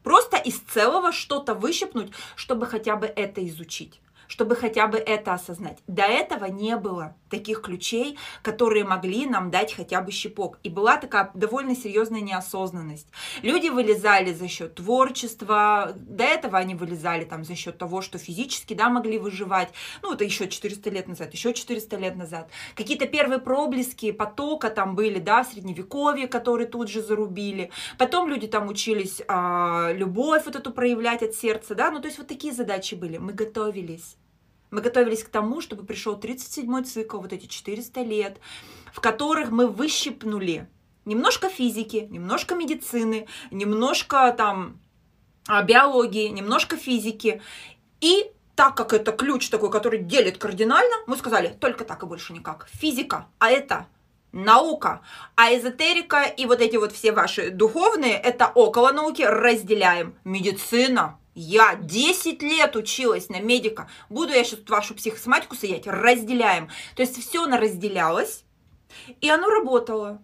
Просто 0.03 0.37
из 0.37 0.59
целого 0.59 1.11
что-то 1.11 1.55
выщипнуть, 1.55 2.11
чтобы 2.35 2.67
хотя 2.67 2.95
бы 2.95 3.07
это 3.07 3.45
изучить 3.47 3.99
чтобы 4.29 4.55
хотя 4.55 4.87
бы 4.87 4.97
это 4.97 5.33
осознать. 5.33 5.79
До 5.87 6.03
этого 6.03 6.45
не 6.45 6.77
было 6.77 7.15
таких 7.29 7.61
ключей, 7.61 8.17
которые 8.43 8.85
могли 8.85 9.25
нам 9.25 9.51
дать 9.51 9.73
хотя 9.73 10.01
бы 10.01 10.11
щепок. 10.11 10.59
И 10.63 10.69
была 10.69 10.97
такая 10.97 11.31
довольно 11.33 11.75
серьезная 11.75 12.21
неосознанность. 12.21 13.07
Люди 13.41 13.69
вылезали 13.69 14.31
за 14.31 14.47
счет 14.47 14.75
творчества, 14.75 15.93
до 15.95 16.23
этого 16.23 16.59
они 16.59 16.75
вылезали 16.75 17.25
там 17.25 17.43
за 17.43 17.55
счет 17.55 17.77
того, 17.77 18.01
что 18.01 18.19
физически, 18.19 18.75
да, 18.75 18.89
могли 18.89 19.17
выживать. 19.17 19.69
Ну, 20.03 20.13
это 20.13 20.23
еще 20.23 20.47
400 20.47 20.89
лет 20.91 21.07
назад, 21.07 21.33
еще 21.33 21.53
400 21.53 21.97
лет 21.97 22.15
назад. 22.15 22.49
Какие-то 22.75 23.07
первые 23.07 23.39
проблески 23.39 24.11
потока 24.11 24.69
там 24.69 24.95
были, 24.95 25.17
да, 25.17 25.43
в 25.43 25.47
средневековье, 25.47 26.27
которые 26.27 26.67
тут 26.67 26.87
же 26.89 27.01
зарубили. 27.01 27.71
Потом 27.97 28.29
люди 28.29 28.47
там 28.47 28.67
учились 28.67 29.21
а, 29.27 29.91
любовь 29.91 30.45
вот 30.45 30.55
эту 30.55 30.71
проявлять 30.71 31.23
от 31.23 31.33
сердца, 31.33 31.73
да, 31.73 31.89
ну, 31.89 31.99
то 31.99 32.07
есть 32.07 32.19
вот 32.19 32.27
такие 32.27 32.53
задачи 32.53 32.93
были. 32.93 33.17
Мы 33.17 33.33
готовились. 33.33 34.18
Мы 34.71 34.81
готовились 34.81 35.23
к 35.23 35.29
тому, 35.29 35.61
чтобы 35.61 35.83
пришел 35.83 36.17
37-й 36.17 36.83
цикл, 36.83 37.19
вот 37.19 37.33
эти 37.33 37.47
400 37.47 38.01
лет, 38.01 38.37
в 38.93 39.01
которых 39.01 39.49
мы 39.49 39.67
выщипнули 39.67 40.67
немножко 41.05 41.49
физики, 41.49 42.07
немножко 42.09 42.55
медицины, 42.55 43.27
немножко 43.51 44.33
там 44.37 44.79
а, 45.47 45.63
биологии, 45.63 46.27
немножко 46.27 46.77
физики. 46.77 47.41
И 47.99 48.31
так 48.55 48.75
как 48.75 48.93
это 48.93 49.11
ключ 49.11 49.49
такой, 49.49 49.71
который 49.71 49.99
делит 49.99 50.37
кардинально, 50.37 50.95
мы 51.07 51.17
сказали, 51.17 51.47
только 51.47 51.85
так 51.85 52.03
и 52.03 52.05
больше 52.05 52.33
никак. 52.33 52.67
Физика, 52.71 53.27
а 53.39 53.49
это 53.49 53.87
наука, 54.31 55.01
а 55.35 55.55
эзотерика 55.55 56.23
и 56.23 56.45
вот 56.45 56.61
эти 56.61 56.75
вот 56.75 56.91
все 56.91 57.11
ваши 57.11 57.49
духовные, 57.51 58.13
это 58.13 58.51
около 58.53 58.91
науки, 58.91 59.23
разделяем. 59.23 60.15
Медицина, 60.23 61.18
я 61.35 61.75
10 61.75 62.41
лет 62.41 62.75
училась 62.75 63.29
на 63.29 63.39
медика. 63.39 63.89
Буду 64.09 64.33
я 64.33 64.43
сейчас 64.43 64.59
вашу 64.67 64.95
психосоматику 64.95 65.55
саять? 65.55 65.87
Разделяем. 65.87 66.69
То 66.95 67.01
есть 67.01 67.17
все 67.21 67.43
оно 67.43 67.57
разделялось, 67.57 68.43
и 69.21 69.29
оно 69.29 69.49
работало 69.49 70.21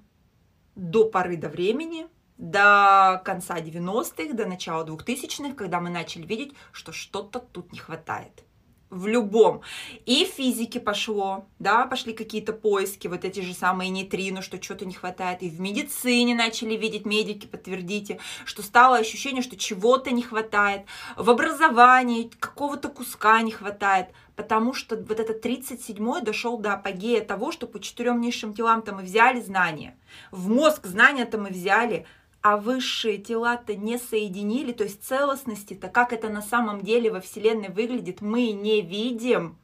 до 0.75 1.05
поры 1.05 1.37
до 1.37 1.49
времени, 1.49 2.07
до 2.37 3.21
конца 3.23 3.59
90-х, 3.59 4.33
до 4.33 4.45
начала 4.45 4.85
2000-х, 4.85 5.55
когда 5.55 5.79
мы 5.79 5.89
начали 5.89 6.25
видеть, 6.25 6.53
что 6.71 6.91
что-то 6.91 7.39
тут 7.39 7.71
не 7.71 7.79
хватает 7.79 8.44
в 8.89 9.07
любом. 9.07 9.61
И 10.05 10.25
в 10.25 10.29
физике 10.29 10.79
пошло, 10.79 11.47
да, 11.59 11.85
пошли 11.85 12.13
какие-то 12.13 12.53
поиски, 12.53 13.07
вот 13.07 13.25
эти 13.25 13.39
же 13.41 13.53
самые 13.53 13.89
нейтрино, 13.89 14.41
что 14.41 14.61
что-то 14.61 14.85
не 14.85 14.93
хватает. 14.93 15.43
И 15.43 15.49
в 15.49 15.59
медицине 15.59 16.35
начали 16.35 16.75
видеть, 16.75 17.05
медики, 17.05 17.47
подтвердите, 17.47 18.19
что 18.45 18.61
стало 18.61 18.97
ощущение, 18.97 19.41
что 19.41 19.57
чего-то 19.57 20.11
не 20.11 20.21
хватает. 20.21 20.83
В 21.15 21.29
образовании 21.29 22.31
какого-то 22.39 22.89
куска 22.89 23.41
не 23.41 23.51
хватает. 23.51 24.07
Потому 24.35 24.73
что 24.73 24.97
вот 24.97 25.19
этот 25.19 25.45
37-й 25.45 26.21
дошел 26.21 26.57
до 26.57 26.73
апогея 26.73 27.23
того, 27.23 27.53
что 27.53 27.67
по 27.67 27.79
четырем 27.79 28.19
низшим 28.19 28.53
телам-то 28.53 28.93
мы 28.93 29.03
взяли 29.03 29.39
знания. 29.39 29.97
В 30.31 30.49
мозг 30.49 30.85
знания-то 30.85 31.37
мы 31.37 31.49
взяли, 31.49 32.05
а 32.45 32.57
высшие 32.57 33.17
тела-то 33.17 33.75
не 33.75 33.97
соединили, 33.97 34.71
то 34.71 34.83
есть 34.83 35.03
целостности-то, 35.03 35.87
как 35.87 36.13
это 36.13 36.29
на 36.29 36.43
самом 36.43 36.81
деле 36.83 37.11
во 37.11 37.19
Вселенной 37.19 37.69
выглядит, 37.69 38.21
мы 38.21 38.51
не 38.51 38.83
видим. 38.83 39.57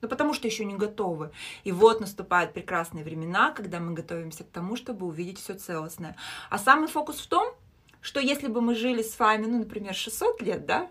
Ну, 0.00 0.08
потому 0.08 0.32
что 0.32 0.48
еще 0.48 0.64
не 0.64 0.74
готовы. 0.74 1.32
И 1.64 1.70
вот 1.70 2.00
наступают 2.00 2.54
прекрасные 2.54 3.04
времена, 3.04 3.50
когда 3.50 3.78
мы 3.78 3.92
готовимся 3.92 4.44
к 4.44 4.48
тому, 4.48 4.74
чтобы 4.74 5.04
увидеть 5.04 5.38
все 5.38 5.52
целостное. 5.52 6.16
А 6.48 6.56
самый 6.56 6.88
фокус 6.88 7.18
в 7.18 7.26
том, 7.26 7.54
что 8.00 8.20
если 8.20 8.46
бы 8.46 8.62
мы 8.62 8.74
жили 8.74 9.02
с 9.02 9.18
вами, 9.18 9.44
ну, 9.44 9.58
например, 9.58 9.94
600 9.94 10.40
лет, 10.40 10.64
да, 10.64 10.88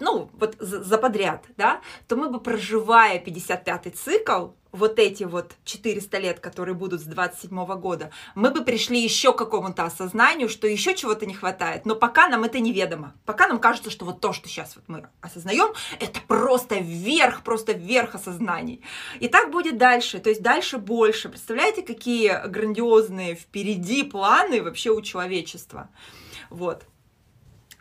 ну, 0.00 0.30
вот 0.32 0.56
за 0.58 0.98
подряд, 0.98 1.44
да, 1.56 1.80
то 2.08 2.16
мы 2.16 2.30
бы, 2.30 2.40
проживая 2.40 3.22
55-й 3.22 3.90
цикл, 3.90 4.48
вот 4.72 4.98
эти 4.98 5.24
вот 5.24 5.52
400 5.64 6.18
лет, 6.18 6.40
которые 6.40 6.74
будут 6.74 7.00
с 7.00 7.04
27 7.04 7.64
года, 7.80 8.10
мы 8.34 8.50
бы 8.50 8.62
пришли 8.62 9.00
еще 9.00 9.32
к 9.32 9.38
какому-то 9.38 9.84
осознанию, 9.84 10.48
что 10.48 10.66
еще 10.66 10.94
чего-то 10.94 11.26
не 11.26 11.34
хватает, 11.34 11.86
но 11.86 11.96
пока 11.96 12.28
нам 12.28 12.44
это 12.44 12.60
неведомо. 12.60 13.14
Пока 13.24 13.48
нам 13.48 13.58
кажется, 13.58 13.90
что 13.90 14.04
вот 14.04 14.20
то, 14.20 14.32
что 14.32 14.48
сейчас 14.48 14.76
вот 14.76 14.84
мы 14.88 15.08
осознаем, 15.20 15.72
это 15.98 16.20
просто 16.26 16.76
вверх, 16.76 17.42
просто 17.42 17.72
вверх 17.72 18.14
осознаний. 18.14 18.82
И 19.18 19.28
так 19.28 19.50
будет 19.50 19.76
дальше, 19.76 20.20
то 20.20 20.30
есть 20.30 20.42
дальше 20.42 20.78
больше. 20.78 21.28
Представляете, 21.28 21.82
какие 21.82 22.46
грандиозные 22.46 23.34
впереди 23.34 24.04
планы 24.04 24.62
вообще 24.62 24.90
у 24.90 25.00
человечества. 25.02 25.88
Вот. 26.48 26.84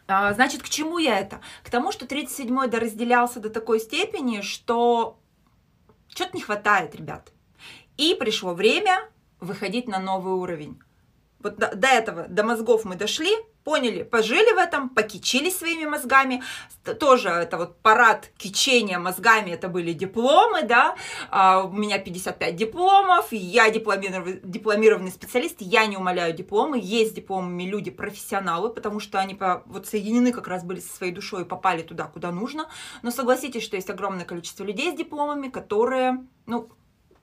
А, 0.09 0.33
значит, 0.33 0.63
к 0.63 0.69
чему 0.69 0.97
я 0.97 1.19
это? 1.19 1.39
К 1.63 1.69
тому, 1.69 1.91
что 1.91 2.05
37-й 2.05 2.67
доразделялся 2.67 3.39
до 3.39 3.51
такой 3.51 3.79
степени, 3.79 4.41
что 4.41 5.19
что-то 6.07 6.35
не 6.35 6.41
хватает, 6.41 6.95
ребят. 6.95 7.31
И 7.95 8.15
пришло 8.15 8.55
время 8.55 9.07
выходить 9.39 9.87
на 9.87 9.99
новый 9.99 10.33
уровень. 10.33 10.81
Вот 11.41 11.57
до, 11.57 11.73
до 11.75 11.87
этого, 11.87 12.27
до 12.27 12.43
мозгов 12.43 12.83
мы 12.83 12.95
дошли, 12.95 13.31
поняли, 13.63 14.03
пожили 14.03 14.53
в 14.53 14.57
этом, 14.57 14.89
покичились 14.89 15.57
своими 15.57 15.85
мозгами. 15.85 16.43
Тоже 16.99 17.29
это 17.29 17.57
вот 17.57 17.81
парад 17.81 18.29
кичения 18.37 18.99
мозгами, 18.99 19.51
это 19.51 19.69
были 19.69 19.93
дипломы, 19.93 20.63
да. 20.63 20.95
А, 21.29 21.63
у 21.63 21.71
меня 21.71 21.99
55 21.99 22.55
дипломов, 22.55 23.27
я 23.31 23.69
дипломированный, 23.69 24.41
дипломированный 24.43 25.11
специалист, 25.11 25.57
я 25.59 25.85
не 25.85 25.97
умоляю 25.97 26.33
дипломы. 26.33 26.79
Есть 26.81 27.15
дипломами 27.15 27.63
люди 27.63 27.91
профессионалы, 27.91 28.69
потому 28.69 28.99
что 28.99 29.19
они 29.19 29.35
по, 29.35 29.63
вот 29.65 29.87
соединены 29.87 30.33
как 30.33 30.47
раз 30.47 30.63
были 30.63 30.79
со 30.79 30.93
своей 30.93 31.13
душой 31.13 31.43
и 31.43 31.45
попали 31.45 31.83
туда, 31.83 32.05
куда 32.05 32.31
нужно. 32.31 32.67
Но 33.01 33.11
согласитесь, 33.11 33.63
что 33.63 33.75
есть 33.75 33.89
огромное 33.89 34.25
количество 34.25 34.63
людей 34.63 34.91
с 34.91 34.95
дипломами, 34.95 35.47
которые, 35.49 36.25
ну, 36.45 36.69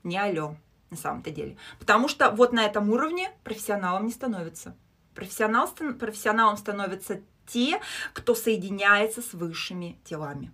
не 0.03 0.17
алё 0.17 0.55
на 0.89 0.97
самом-то 0.97 1.31
деле. 1.31 1.57
Потому 1.79 2.07
что 2.07 2.31
вот 2.31 2.53
на 2.53 2.65
этом 2.65 2.89
уровне 2.89 3.31
профессионалом 3.43 4.05
не 4.05 4.11
становится. 4.11 4.75
Профессионал, 5.13 5.67
профессионалом 5.99 6.57
становятся 6.57 7.21
те, 7.47 7.79
кто 8.13 8.35
соединяется 8.35 9.21
с 9.21 9.33
высшими 9.33 9.99
телами. 10.03 10.51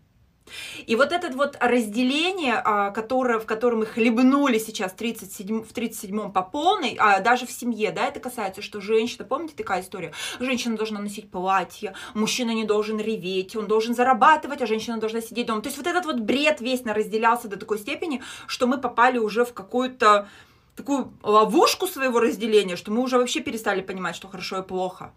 И 0.86 0.96
вот 0.96 1.12
это 1.12 1.30
вот 1.30 1.58
разделение, 1.60 2.56
а, 2.64 2.92
которое, 2.92 3.40
в 3.40 3.46
котором 3.46 3.80
мы 3.80 3.86
хлебнули 3.86 4.58
сейчас 4.58 4.92
в 4.92 4.96
37, 4.96 5.64
в 5.64 5.74
37 5.74 6.32
по 6.32 6.42
полной, 6.42 6.96
а 7.00 7.20
даже 7.22 7.46
в 7.46 7.52
семье, 7.52 7.92
да, 7.92 8.08
это 8.08 8.20
касается, 8.20 8.62
что 8.62 8.82
женщина, 8.82 9.26
помните 9.26 9.56
такая 9.56 9.82
история? 9.82 10.12
Женщина 10.40 10.76
должна 10.76 11.00
носить 11.00 11.32
платье, 11.32 11.96
мужчина 12.14 12.52
не 12.52 12.66
должен 12.66 13.00
реветь, 13.00 13.56
он 13.56 13.68
должен 13.68 13.96
зарабатывать, 13.96 14.62
а 14.62 14.68
женщина 14.68 14.98
должна 14.98 15.22
сидеть 15.22 15.48
дома. 15.48 15.62
То 15.62 15.68
есть 15.68 15.78
вот 15.78 15.88
этот 15.88 16.06
вот 16.06 16.20
бред 16.20 16.62
весь 16.62 16.84
разделялся 16.84 17.48
до 17.48 17.58
такой 17.58 17.80
степени, 17.80 18.22
что 18.48 18.68
мы 18.68 18.78
попали 18.78 19.18
уже 19.18 19.46
в 19.46 19.54
какую-то 19.54 20.28
такую 20.76 21.14
ловушку 21.22 21.88
своего 21.88 22.20
разделения, 22.20 22.76
что 22.76 22.92
мы 22.92 23.02
уже 23.02 23.18
вообще 23.18 23.40
перестали 23.40 23.82
понимать, 23.82 24.16
что 24.16 24.28
хорошо 24.28 24.60
и 24.60 24.64
плохо. 24.64 25.14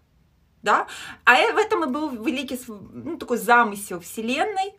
Да? 0.63 0.87
А 1.25 1.35
в 1.53 1.57
этом 1.57 1.83
и 1.83 1.87
был 1.87 2.09
великий 2.09 2.59
ну, 2.67 3.17
такой 3.17 3.37
замысел 3.37 3.99
Вселенной, 3.99 4.73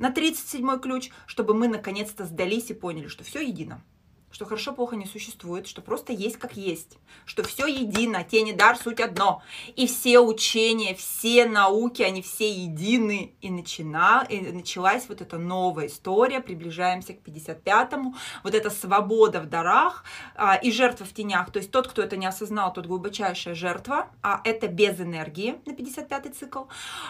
на 0.00 0.10
37-й 0.10 0.80
ключ, 0.80 1.10
чтобы 1.26 1.54
мы 1.54 1.68
наконец-то 1.68 2.24
сдались 2.24 2.70
и 2.70 2.74
поняли, 2.74 3.06
что 3.06 3.22
все 3.22 3.40
едино 3.40 3.82
что 4.30 4.44
хорошо-плохо 4.44 4.96
не 4.96 5.06
существует, 5.06 5.66
что 5.66 5.82
просто 5.82 6.12
есть 6.12 6.36
как 6.38 6.56
есть, 6.56 6.98
что 7.24 7.42
все 7.42 7.66
едино, 7.66 8.24
тень 8.24 8.48
и 8.48 8.52
дар 8.52 8.76
суть 8.76 9.00
одно. 9.00 9.42
И 9.76 9.86
все 9.86 10.20
учения, 10.20 10.94
все 10.94 11.46
науки, 11.46 12.02
они 12.02 12.22
все 12.22 12.50
едины. 12.50 13.34
И, 13.40 13.50
начина, 13.50 14.26
и 14.28 14.40
началась 14.52 15.08
вот 15.08 15.20
эта 15.20 15.38
новая 15.38 15.86
история, 15.86 16.40
приближаемся 16.40 17.14
к 17.14 17.18
55-му, 17.18 18.14
вот 18.44 18.54
эта 18.54 18.70
свобода 18.70 19.40
в 19.40 19.46
дарах 19.46 20.04
а, 20.34 20.54
и 20.56 20.70
жертва 20.70 21.04
в 21.06 21.12
тенях. 21.12 21.50
То 21.50 21.58
есть 21.58 21.70
тот, 21.70 21.88
кто 21.88 22.02
это 22.02 22.16
не 22.16 22.26
осознал, 22.26 22.72
тот 22.72 22.86
глубочайшая 22.86 23.54
жертва, 23.54 24.08
а 24.22 24.40
это 24.44 24.68
без 24.68 25.00
энергии 25.00 25.60
на 25.66 25.72
55-й 25.72 26.32
цикл. 26.32 26.64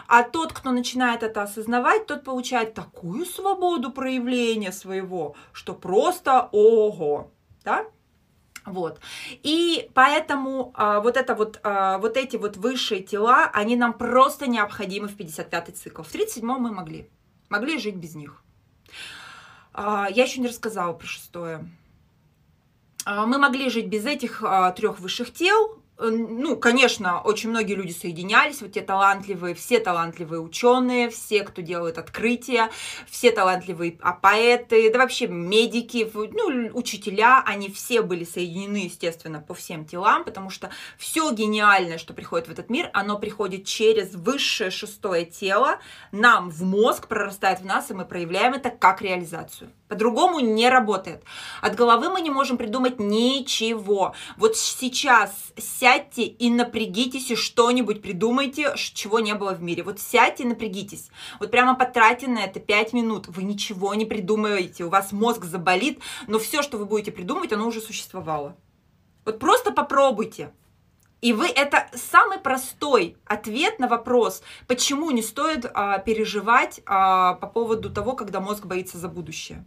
А 0.06 0.22
тот, 0.22 0.52
кто 0.52 0.70
начинает 0.70 1.22
это 1.22 1.42
осознавать, 1.42 2.06
тот 2.06 2.24
получает 2.24 2.74
такую 2.74 3.26
свободу 3.26 3.90
проявления 3.92 4.72
своего, 4.72 5.34
что 5.52 5.74
просто 5.74 6.48
ого, 6.52 7.09
да? 7.64 7.86
Вот. 8.66 9.00
И 9.42 9.90
поэтому 9.94 10.72
а, 10.74 11.00
вот, 11.00 11.16
это 11.16 11.34
вот, 11.34 11.60
а, 11.62 11.98
вот 11.98 12.16
эти 12.16 12.36
вот 12.36 12.56
высшие 12.56 13.02
тела, 13.02 13.50
они 13.52 13.76
нам 13.76 13.92
просто 13.92 14.46
необходимы 14.46 15.08
в 15.08 15.16
55-й 15.16 15.72
цикл. 15.72 16.02
В 16.02 16.14
37-м 16.14 16.60
мы 16.60 16.72
могли. 16.72 17.08
Могли 17.48 17.78
жить 17.78 17.96
без 17.96 18.14
них. 18.14 18.42
А, 19.72 20.08
я 20.10 20.24
еще 20.24 20.40
не 20.40 20.48
рассказала 20.48 20.92
про 20.92 21.06
шестое. 21.06 21.68
А, 23.04 23.26
мы 23.26 23.38
могли 23.38 23.70
жить 23.70 23.86
без 23.86 24.04
этих 24.04 24.42
а, 24.42 24.70
трех 24.72 25.00
высших 25.00 25.32
тел, 25.32 25.79
ну, 26.00 26.56
конечно, 26.56 27.20
очень 27.20 27.50
многие 27.50 27.74
люди 27.74 27.92
соединялись, 27.92 28.62
вот 28.62 28.72
те 28.72 28.80
талантливые, 28.80 29.54
все 29.54 29.80
талантливые 29.80 30.40
ученые, 30.40 31.10
все, 31.10 31.42
кто 31.42 31.60
делает 31.60 31.98
открытия, 31.98 32.70
все 33.08 33.30
талантливые 33.30 33.98
а 34.00 34.12
поэты, 34.12 34.90
да 34.90 34.98
вообще 34.98 35.26
медики, 35.26 36.10
ну, 36.14 36.70
учителя, 36.72 37.42
они 37.44 37.70
все 37.70 38.02
были 38.02 38.24
соединены, 38.24 38.84
естественно, 38.84 39.40
по 39.40 39.54
всем 39.54 39.84
телам, 39.84 40.24
потому 40.24 40.50
что 40.50 40.70
все 40.96 41.30
гениальное, 41.32 41.98
что 41.98 42.14
приходит 42.14 42.48
в 42.48 42.50
этот 42.52 42.70
мир, 42.70 42.90
оно 42.92 43.18
приходит 43.18 43.66
через 43.66 44.14
высшее 44.14 44.70
шестое 44.70 45.24
тело, 45.26 45.80
нам 46.12 46.50
в 46.50 46.62
мозг, 46.62 47.08
прорастает 47.08 47.60
в 47.60 47.66
нас, 47.66 47.90
и 47.90 47.94
мы 47.94 48.04
проявляем 48.04 48.54
это 48.54 48.70
как 48.70 49.02
реализацию. 49.02 49.70
По-другому 49.90 50.38
не 50.38 50.70
работает. 50.70 51.24
От 51.60 51.74
головы 51.74 52.10
мы 52.10 52.20
не 52.20 52.30
можем 52.30 52.56
придумать 52.56 53.00
ничего. 53.00 54.14
Вот 54.36 54.56
сейчас 54.56 55.32
сядьте 55.90 56.22
и 56.22 56.50
напрягитесь 56.50 57.30
и 57.30 57.36
что-нибудь 57.36 58.02
придумайте, 58.02 58.74
чего 58.76 59.18
не 59.18 59.34
было 59.34 59.52
в 59.54 59.62
мире. 59.62 59.82
Вот 59.82 59.98
сядьте 59.98 60.44
и 60.44 60.46
напрягитесь. 60.46 61.10
Вот 61.40 61.50
прямо 61.50 61.74
потратьте 61.74 62.28
на 62.28 62.44
это 62.44 62.60
5 62.60 62.92
минут. 62.92 63.26
Вы 63.28 63.42
ничего 63.42 63.94
не 63.94 64.04
придумываете. 64.04 64.84
У 64.84 64.88
вас 64.88 65.12
мозг 65.12 65.44
заболит, 65.44 65.98
но 66.28 66.38
все, 66.38 66.62
что 66.62 66.78
вы 66.78 66.84
будете 66.84 67.10
придумывать, 67.10 67.52
оно 67.52 67.66
уже 67.66 67.80
существовало. 67.80 68.56
Вот 69.24 69.38
просто 69.38 69.72
попробуйте. 69.72 70.52
И 71.22 71.32
вы 71.32 71.48
это 71.48 71.88
самый 71.92 72.38
простой 72.38 73.16
ответ 73.26 73.78
на 73.78 73.88
вопрос, 73.88 74.42
почему 74.66 75.10
не 75.10 75.22
стоит 75.22 75.70
а, 75.74 75.98
переживать 75.98 76.80
а, 76.86 77.34
по 77.34 77.46
поводу 77.46 77.90
того, 77.90 78.12
когда 78.12 78.40
мозг 78.40 78.64
боится 78.64 78.96
за 78.96 79.08
будущее. 79.08 79.64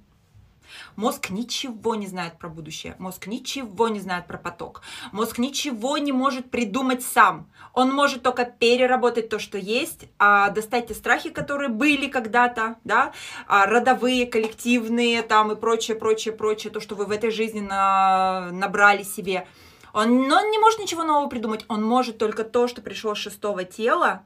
Мозг 0.95 1.29
ничего 1.29 1.95
не 1.95 2.07
знает 2.07 2.37
про 2.37 2.49
будущее, 2.49 2.95
мозг 2.99 3.27
ничего 3.27 3.87
не 3.87 3.99
знает 3.99 4.27
про 4.27 4.37
поток, 4.37 4.81
мозг 5.11 5.37
ничего 5.37 5.97
не 5.97 6.11
может 6.11 6.51
придумать 6.51 7.03
сам. 7.03 7.49
Он 7.73 7.91
может 7.91 8.23
только 8.23 8.45
переработать 8.45 9.29
то, 9.29 9.39
что 9.39 9.57
есть, 9.57 10.05
а 10.19 10.49
достать 10.49 10.87
те 10.87 10.93
страхи, 10.93 11.29
которые 11.29 11.69
были 11.69 12.07
когда-то, 12.07 12.77
да, 12.83 13.13
а 13.47 13.65
родовые, 13.65 14.25
коллективные 14.27 15.21
там 15.21 15.51
и 15.51 15.55
прочее, 15.55 15.97
прочее, 15.97 16.33
прочее, 16.33 16.71
то, 16.71 16.79
что 16.79 16.95
вы 16.95 17.05
в 17.05 17.11
этой 17.11 17.31
жизни 17.31 17.59
на, 17.59 18.49
набрали 18.51 19.03
себе– 19.03 19.47
он, 19.93 20.31
он 20.31 20.49
не 20.49 20.57
может 20.57 20.79
ничего 20.79 21.03
нового 21.03 21.29
придумать, 21.29 21.65
он 21.67 21.83
может 21.83 22.17
только 22.17 22.43
то, 22.43 22.67
что 22.67 22.81
пришло 22.81 23.13
с 23.13 23.19
шестого 23.19 23.63
тела, 23.63 24.23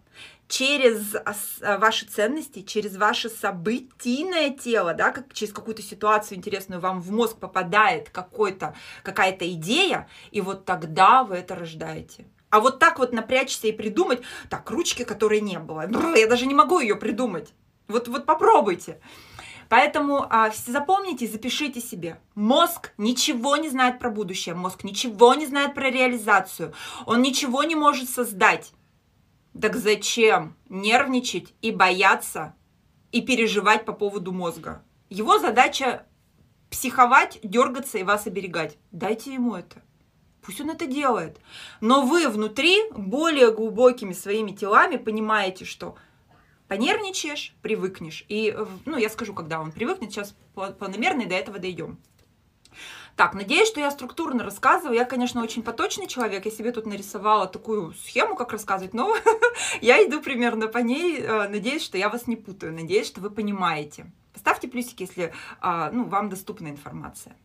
через 0.47 1.15
а, 1.15 1.77
ваши 1.77 2.05
ценности, 2.05 2.61
через 2.61 2.97
ваше 2.97 3.29
событийное 3.29 4.51
тело, 4.51 4.93
да, 4.93 5.11
как 5.11 5.33
через 5.33 5.53
какую-то 5.53 5.81
ситуацию 5.81 6.37
интересную 6.37 6.79
вам 6.79 7.01
в 7.01 7.11
мозг 7.11 7.37
попадает 7.37 8.09
какой-то, 8.09 8.75
какая-то 9.03 9.51
идея, 9.53 10.07
и 10.31 10.41
вот 10.41 10.65
тогда 10.65 11.23
вы 11.23 11.35
это 11.35 11.55
рождаете. 11.55 12.25
А 12.49 12.61
вот 12.61 12.79
так 12.79 12.97
вот 12.99 13.11
напрячься 13.11 13.67
и 13.67 13.73
придумать, 13.73 14.21
так, 14.49 14.69
ручки, 14.71 15.03
которой 15.03 15.41
не 15.41 15.59
было, 15.59 15.85
я 16.15 16.27
даже 16.27 16.45
не 16.45 16.53
могу 16.53 16.79
ее 16.79 16.95
придумать. 16.95 17.53
Вот, 17.87 18.07
вот 18.07 18.25
попробуйте. 18.25 18.99
Поэтому 19.69 20.25
а, 20.29 20.51
запомните, 20.51 21.27
запишите 21.27 21.81
себе. 21.81 22.21
Мозг 22.35 22.93
ничего 22.97 23.57
не 23.57 23.69
знает 23.69 23.99
про 23.99 24.09
будущее, 24.09 24.55
мозг 24.55 24.85
ничего 24.85 25.33
не 25.33 25.45
знает 25.45 25.73
про 25.73 25.89
реализацию, 25.89 26.73
он 27.05 27.21
ничего 27.21 27.63
не 27.63 27.75
может 27.75 28.09
создать. 28.09 28.71
Так 29.61 29.75
зачем 29.75 30.55
нервничать 30.69 31.53
и 31.61 31.71
бояться 31.71 32.53
и 33.11 33.21
переживать 33.21 33.85
по 33.85 33.93
поводу 33.93 34.31
мозга? 34.31 34.83
Его 35.09 35.39
задача 35.39 36.05
психовать, 36.69 37.39
дергаться 37.41 37.97
и 37.97 38.03
вас 38.03 38.27
оберегать. 38.27 38.77
Дайте 38.91 39.33
ему 39.33 39.55
это. 39.55 39.81
Пусть 40.41 40.61
он 40.61 40.69
это 40.69 40.85
делает. 40.85 41.39
Но 41.81 42.05
вы 42.05 42.29
внутри 42.29 42.77
более 42.91 43.51
глубокими 43.51 44.13
своими 44.13 44.51
телами 44.51 44.97
понимаете, 44.97 45.65
что 45.65 45.95
понервничаешь, 46.67 47.55
привыкнешь. 47.61 48.25
И, 48.27 48.55
ну, 48.85 48.97
я 48.97 49.09
скажу, 49.09 49.33
когда 49.33 49.59
он 49.59 49.71
привыкнет, 49.71 50.11
сейчас 50.11 50.35
планомерно 50.53 51.23
и 51.23 51.27
до 51.27 51.35
этого 51.35 51.57
дойдем. 51.59 51.97
Так, 53.17 53.33
надеюсь, 53.33 53.67
что 53.67 53.79
я 53.79 53.89
структурно 53.89 54.43
рассказываю. 54.43 54.95
Я, 54.95 55.03
конечно, 55.03 55.41
очень 55.41 55.63
поточный 55.63 56.05
человек. 56.05 56.45
Я 56.45 56.51
себе 56.51 56.71
тут 56.71 56.85
нарисовала 56.85 57.47
такую 57.47 57.95
схему, 57.95 58.35
как 58.35 58.51
рассказывать, 58.51 58.93
но 58.93 59.11
я 59.81 60.05
иду 60.05 60.21
примерно 60.21 60.67
по 60.67 60.77
ней. 60.77 61.19
Э, 61.19 61.49
надеюсь, 61.49 61.81
что 61.83 61.97
я 61.97 62.09
вас 62.09 62.27
не 62.27 62.35
путаю. 62.35 62.73
Надеюсь, 62.73 63.07
что 63.07 63.19
вы 63.19 63.31
понимаете. 63.31 64.11
Поставьте 64.33 64.67
плюсики, 64.67 65.01
если 65.01 65.33
а, 65.61 65.89
ну, 65.89 66.03
вам 66.03 66.29
доступна 66.29 66.67
информация. 66.67 67.35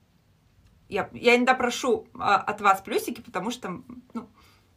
Я, 0.91 1.09
я 1.15 1.37
иногда 1.37 1.55
прошу 1.55 2.07
а, 2.19 2.37
от 2.37 2.61
вас 2.61 2.83
плюсики, 2.83 3.23
потому 3.23 3.51
что 3.51 3.83
ну, 4.13 4.29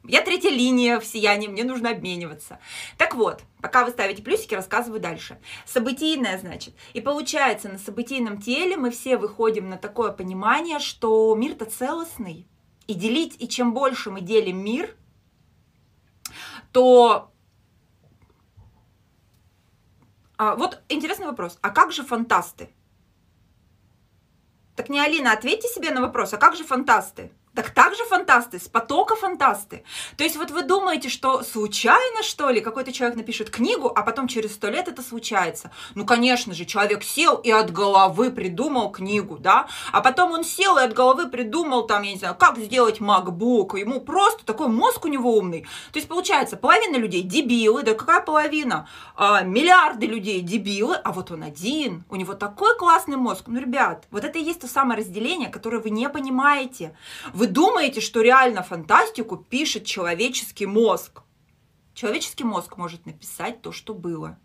я 0.07 0.21
третья 0.21 0.49
линия 0.49 0.99
в 0.99 1.05
сиянии, 1.05 1.47
мне 1.47 1.63
нужно 1.63 1.91
обмениваться. 1.91 2.59
Так 2.97 3.15
вот, 3.15 3.41
пока 3.61 3.85
вы 3.85 3.91
ставите 3.91 4.21
плюсики, 4.21 4.55
рассказываю 4.55 4.99
дальше. 4.99 5.39
Событийное, 5.65 6.37
значит. 6.37 6.73
И 6.93 7.01
получается, 7.01 7.69
на 7.69 7.77
событийном 7.77 8.41
теле 8.41 8.77
мы 8.77 8.91
все 8.91 9.17
выходим 9.17 9.69
на 9.69 9.77
такое 9.77 10.11
понимание, 10.11 10.79
что 10.79 11.33
мир-то 11.35 11.65
целостный. 11.65 12.47
И 12.87 12.93
делить, 12.93 13.35
и 13.39 13.47
чем 13.47 13.73
больше 13.73 14.11
мы 14.11 14.21
делим 14.21 14.63
мир, 14.63 14.95
то... 16.71 17.31
А, 20.37 20.55
вот 20.55 20.81
интересный 20.89 21.27
вопрос. 21.27 21.57
А 21.61 21.69
как 21.69 21.91
же 21.91 22.03
фантасты? 22.03 22.69
Так 24.75 24.89
не 24.89 24.99
Алина, 24.99 25.31
ответьте 25.31 25.67
себе 25.69 25.91
на 25.91 26.01
вопрос, 26.01 26.33
а 26.33 26.37
как 26.37 26.55
же 26.55 26.63
фантасты? 26.63 27.31
Так 27.55 27.69
также 27.69 28.03
фантасты, 28.03 28.59
с 28.59 28.67
потока 28.67 29.15
фантасты. 29.15 29.83
То 30.17 30.23
есть 30.25 30.35
вот 30.35 30.51
вы 30.51 30.63
думаете, 30.63 31.07
что 31.07 31.41
случайно, 31.43 32.21
что 32.21 32.49
ли, 32.49 32.59
какой-то 32.59 32.91
человек 32.91 33.15
напишет 33.15 33.49
книгу, 33.49 33.87
а 33.95 34.01
потом 34.01 34.27
через 34.27 34.53
сто 34.53 34.69
лет 34.69 34.89
это 34.89 35.01
случается. 35.01 35.71
Ну, 35.95 36.05
конечно 36.05 36.53
же, 36.53 36.65
человек 36.65 37.03
сел 37.03 37.35
и 37.35 37.51
от 37.51 37.71
головы 37.71 38.31
придумал 38.31 38.91
книгу, 38.91 39.37
да, 39.37 39.67
а 39.93 40.01
потом 40.01 40.31
он 40.31 40.43
сел 40.43 40.77
и 40.77 40.83
от 40.83 40.93
головы 40.93 41.29
придумал, 41.29 41.87
там, 41.87 42.03
я 42.03 42.11
не 42.11 42.19
знаю, 42.19 42.35
как 42.35 42.57
сделать 42.57 42.99
MacBook, 42.99 43.77
ему 43.79 44.01
просто 44.01 44.45
такой 44.45 44.67
мозг 44.67 45.05
у 45.05 45.07
него 45.07 45.37
умный. 45.37 45.61
То 45.93 45.99
есть, 45.99 46.09
получается, 46.09 46.57
половина 46.57 46.97
людей 46.97 47.23
дебилы, 47.23 47.83
да 47.83 47.93
какая 47.93 48.21
половина? 48.21 48.89
А, 49.15 49.43
миллиарды 49.43 50.07
людей 50.07 50.41
дебилы, 50.41 50.95
а 50.95 51.13
вот 51.13 51.31
он 51.31 51.43
один, 51.43 52.03
у 52.09 52.17
него 52.17 52.33
такой 52.33 52.77
классный 52.77 53.15
мозг. 53.15 53.45
Ну, 53.47 53.59
ребят, 53.59 54.07
вот 54.11 54.25
это 54.25 54.39
и 54.39 54.43
есть 54.43 54.61
то 54.61 54.67
самое 54.67 54.99
разделение, 54.99 55.49
которое 55.49 55.79
вы 55.79 55.89
не 55.89 56.09
понимаете. 56.09 56.95
Вы 57.33 57.44
вы 57.45 57.51
думаете, 57.51 58.01
что 58.01 58.21
реально 58.21 58.63
фантастику 58.63 59.37
пишет 59.37 59.85
человеческий 59.85 60.65
мозг? 60.65 61.21
Человеческий 61.93 62.43
мозг 62.43 62.75
может 62.75 63.05
написать 63.05 63.61
то, 63.61 63.71
что 63.71 63.93
было. 63.93 64.39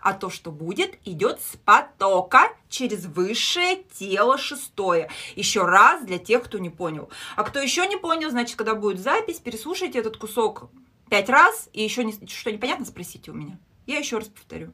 а 0.00 0.14
то, 0.14 0.30
что 0.30 0.52
будет, 0.52 0.96
идет 1.04 1.40
с 1.40 1.56
потока 1.64 2.52
через 2.68 3.06
высшее 3.06 3.82
тело 3.98 4.38
шестое. 4.38 5.10
Еще 5.34 5.64
раз 5.64 6.04
для 6.04 6.18
тех, 6.18 6.44
кто 6.44 6.58
не 6.58 6.70
понял. 6.70 7.10
А 7.36 7.42
кто 7.42 7.58
еще 7.58 7.86
не 7.88 7.96
понял, 7.96 8.30
значит, 8.30 8.56
когда 8.56 8.74
будет 8.76 9.00
запись, 9.00 9.40
переслушайте 9.40 9.98
этот 9.98 10.16
кусок 10.16 10.70
пять 11.10 11.28
раз, 11.28 11.68
и 11.72 11.82
еще 11.82 12.04
не, 12.04 12.14
что 12.28 12.52
непонятно, 12.52 12.86
спросите 12.86 13.32
у 13.32 13.34
меня. 13.34 13.58
Я 13.86 13.98
еще 13.98 14.18
раз 14.18 14.28
повторю. 14.28 14.72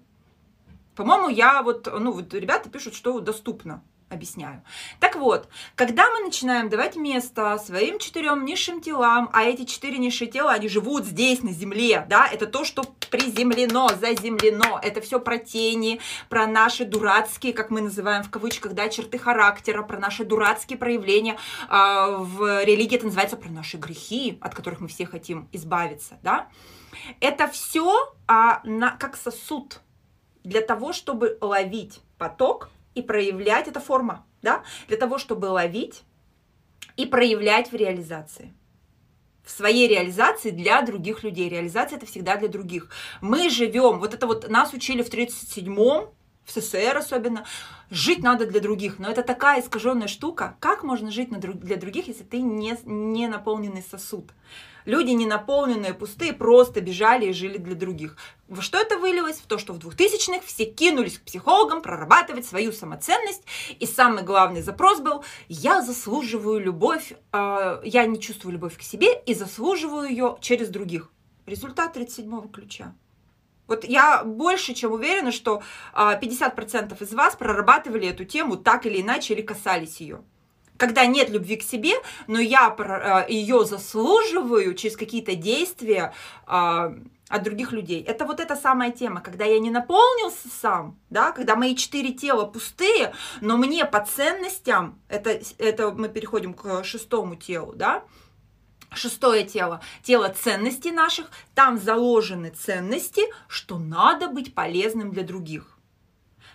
По-моему, 0.94 1.28
я 1.30 1.62
вот, 1.62 1.88
ну, 1.90 2.12
вот 2.12 2.32
ребята 2.34 2.68
пишут, 2.68 2.94
что 2.94 3.18
доступно 3.20 3.82
объясняю. 4.10 4.62
Так 4.98 5.16
вот, 5.16 5.48
когда 5.76 6.10
мы 6.10 6.20
начинаем 6.20 6.68
давать 6.68 6.96
место 6.96 7.58
своим 7.64 7.98
четырем 7.98 8.44
низшим 8.44 8.80
телам, 8.80 9.30
а 9.32 9.44
эти 9.44 9.64
четыре 9.64 9.98
низшие 9.98 10.30
тела, 10.30 10.52
они 10.52 10.68
живут 10.68 11.04
здесь, 11.04 11.42
на 11.42 11.52
земле, 11.52 12.04
да, 12.08 12.26
это 12.26 12.46
то, 12.46 12.64
что 12.64 12.82
приземлено, 13.10 13.88
заземлено, 13.88 14.80
это 14.82 15.00
все 15.00 15.20
про 15.20 15.38
тени, 15.38 16.00
про 16.28 16.46
наши 16.46 16.84
дурацкие, 16.84 17.52
как 17.52 17.70
мы 17.70 17.80
называем 17.80 18.22
в 18.22 18.30
кавычках, 18.30 18.72
да, 18.72 18.88
черты 18.88 19.18
характера, 19.18 19.82
про 19.82 19.98
наши 19.98 20.24
дурацкие 20.24 20.78
проявления, 20.78 21.38
э, 21.68 22.16
в 22.18 22.64
религии 22.64 22.96
это 22.96 23.06
называется 23.06 23.36
про 23.36 23.48
наши 23.48 23.76
грехи, 23.76 24.38
от 24.40 24.54
которых 24.54 24.80
мы 24.80 24.88
все 24.88 25.06
хотим 25.06 25.48
избавиться, 25.52 26.18
да. 26.22 26.48
Это 27.20 27.46
все 27.48 28.12
а, 28.26 28.60
на, 28.64 28.90
как 28.96 29.16
сосуд 29.16 29.80
для 30.42 30.60
того, 30.60 30.92
чтобы 30.92 31.38
ловить 31.40 32.00
поток, 32.18 32.70
и 32.94 33.02
проявлять, 33.02 33.68
это 33.68 33.80
форма, 33.80 34.26
да, 34.42 34.62
для 34.88 34.96
того, 34.96 35.18
чтобы 35.18 35.46
ловить 35.46 36.02
и 36.96 37.06
проявлять 37.06 37.72
в 37.72 37.74
реализации. 37.74 38.52
В 39.44 39.50
своей 39.50 39.88
реализации 39.88 40.50
для 40.50 40.82
других 40.82 41.24
людей. 41.24 41.48
Реализация 41.48 41.96
это 41.96 42.06
всегда 42.06 42.36
для 42.36 42.48
других. 42.48 42.88
Мы 43.20 43.50
живем, 43.50 43.98
вот 43.98 44.14
это 44.14 44.26
вот 44.26 44.48
нас 44.48 44.72
учили 44.72 45.02
в 45.02 45.10
37-м, 45.10 46.10
в 46.44 46.50
СССР 46.52 46.96
особенно, 46.96 47.44
жить 47.90 48.22
надо 48.22 48.46
для 48.46 48.60
других. 48.60 48.98
Но 48.98 49.10
это 49.10 49.22
такая 49.22 49.60
искаженная 49.60 50.08
штука. 50.08 50.56
Как 50.60 50.82
можно 50.82 51.10
жить 51.10 51.30
для 51.30 51.76
других, 51.76 52.08
если 52.08 52.24
ты 52.24 52.40
не, 52.40 52.76
не 52.84 53.28
наполненный 53.28 53.82
сосуд? 53.82 54.30
Люди 54.84 55.10
не 55.10 55.26
наполненные, 55.26 55.94
пустые, 55.94 56.32
просто 56.32 56.80
бежали 56.80 57.26
и 57.26 57.32
жили 57.32 57.58
для 57.58 57.74
других. 57.74 58.16
Во 58.48 58.62
что 58.62 58.78
это 58.78 58.98
вылилось? 58.98 59.36
В 59.36 59.46
то, 59.46 59.58
что 59.58 59.72
в 59.72 59.78
2000-х 59.78 60.40
все 60.44 60.64
кинулись 60.64 61.18
к 61.18 61.22
психологам 61.22 61.82
прорабатывать 61.82 62.46
свою 62.46 62.72
самоценность. 62.72 63.42
И 63.78 63.86
самый 63.86 64.22
главный 64.22 64.62
запрос 64.62 65.00
был 65.00 65.24
«я 65.48 65.82
заслуживаю 65.82 66.60
любовь, 66.60 67.12
э, 67.32 67.80
я 67.84 68.06
не 68.06 68.20
чувствую 68.20 68.54
любовь 68.54 68.76
к 68.76 68.82
себе 68.82 69.20
и 69.26 69.34
заслуживаю 69.34 70.08
ее 70.08 70.36
через 70.40 70.68
других». 70.68 71.10
Результат 71.46 71.96
37-го 71.96 72.48
ключа. 72.48 72.94
Вот 73.66 73.84
я 73.84 74.24
больше 74.24 74.74
чем 74.74 74.92
уверена, 74.92 75.30
что 75.30 75.62
50% 75.94 76.96
а, 77.00 77.04
из 77.04 77.14
вас 77.14 77.36
прорабатывали 77.36 78.08
эту 78.08 78.24
тему 78.24 78.56
так 78.56 78.84
или 78.84 79.00
иначе 79.00 79.34
или 79.34 79.42
касались 79.42 80.00
ее 80.00 80.24
когда 80.80 81.04
нет 81.04 81.28
любви 81.28 81.56
к 81.56 81.62
себе, 81.62 81.92
но 82.26 82.40
я 82.40 82.74
э, 82.78 83.30
ее 83.30 83.66
заслуживаю 83.66 84.74
через 84.74 84.96
какие-то 84.96 85.34
действия 85.34 86.14
а, 86.46 86.94
от 87.28 87.42
других 87.42 87.72
людей. 87.72 88.02
Это 88.02 88.24
вот 88.24 88.40
эта 88.40 88.56
самая 88.56 88.90
тема, 88.90 89.20
когда 89.20 89.44
я 89.44 89.58
не 89.58 89.70
наполнился 89.70 90.48
сам, 90.48 90.98
да, 91.10 91.32
когда 91.32 91.54
мои 91.54 91.76
четыре 91.76 92.14
тела 92.14 92.46
пустые, 92.46 93.12
но 93.42 93.58
мне 93.58 93.84
по 93.84 94.00
ценностям, 94.06 94.98
это, 95.08 95.38
это 95.58 95.90
мы 95.90 96.08
переходим 96.08 96.54
к 96.54 96.82
шестому 96.82 97.36
телу, 97.36 97.74
да, 97.74 98.02
Шестое 98.92 99.44
тело, 99.44 99.80
тело 100.02 100.30
ценностей 100.30 100.90
наших, 100.90 101.30
там 101.54 101.78
заложены 101.78 102.50
ценности, 102.50 103.22
что 103.46 103.78
надо 103.78 104.26
быть 104.26 104.52
полезным 104.52 105.12
для 105.12 105.22
других. 105.22 105.78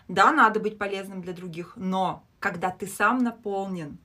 Да, 0.09 0.33
надо 0.33 0.59
быть 0.59 0.77
полезным 0.77 1.21
для 1.21 1.31
других, 1.31 1.73
но 1.77 2.25
когда 2.39 2.71
ты 2.71 2.87
сам 2.87 3.23
наполнен, 3.23 3.99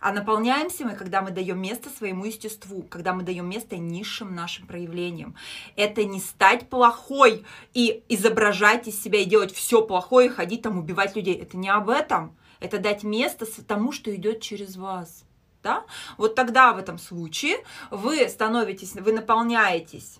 а 0.00 0.12
наполняемся 0.12 0.84
мы, 0.84 0.94
когда 0.94 1.22
мы 1.22 1.30
даем 1.30 1.60
место 1.60 1.90
своему 1.90 2.24
естеству, 2.24 2.82
когда 2.82 3.12
мы 3.12 3.22
даем 3.22 3.48
место 3.48 3.76
низшим 3.76 4.34
нашим 4.34 4.66
проявлениям. 4.66 5.34
Это 5.76 6.04
не 6.04 6.20
стать 6.20 6.68
плохой 6.68 7.44
и 7.74 8.02
изображать 8.08 8.88
из 8.88 9.02
себя 9.02 9.20
и 9.20 9.24
делать 9.24 9.52
все 9.52 9.82
плохое, 9.82 10.28
и 10.28 10.30
ходить 10.30 10.62
там 10.62 10.78
убивать 10.78 11.16
людей. 11.16 11.34
Это 11.34 11.56
не 11.56 11.68
об 11.68 11.90
этом. 11.90 12.36
Это 12.60 12.78
дать 12.78 13.04
место 13.04 13.46
тому, 13.62 13.92
что 13.92 14.14
идет 14.14 14.40
через 14.40 14.76
вас. 14.76 15.24
Да? 15.62 15.84
Вот 16.16 16.34
тогда 16.34 16.72
в 16.72 16.78
этом 16.78 16.98
случае 16.98 17.56
вы 17.90 18.28
становитесь, 18.28 18.94
вы 18.94 19.12
наполняетесь 19.12 20.18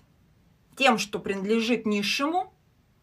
тем, 0.77 0.97
что 0.97 1.19
принадлежит 1.19 1.85
низшему, 1.85 2.53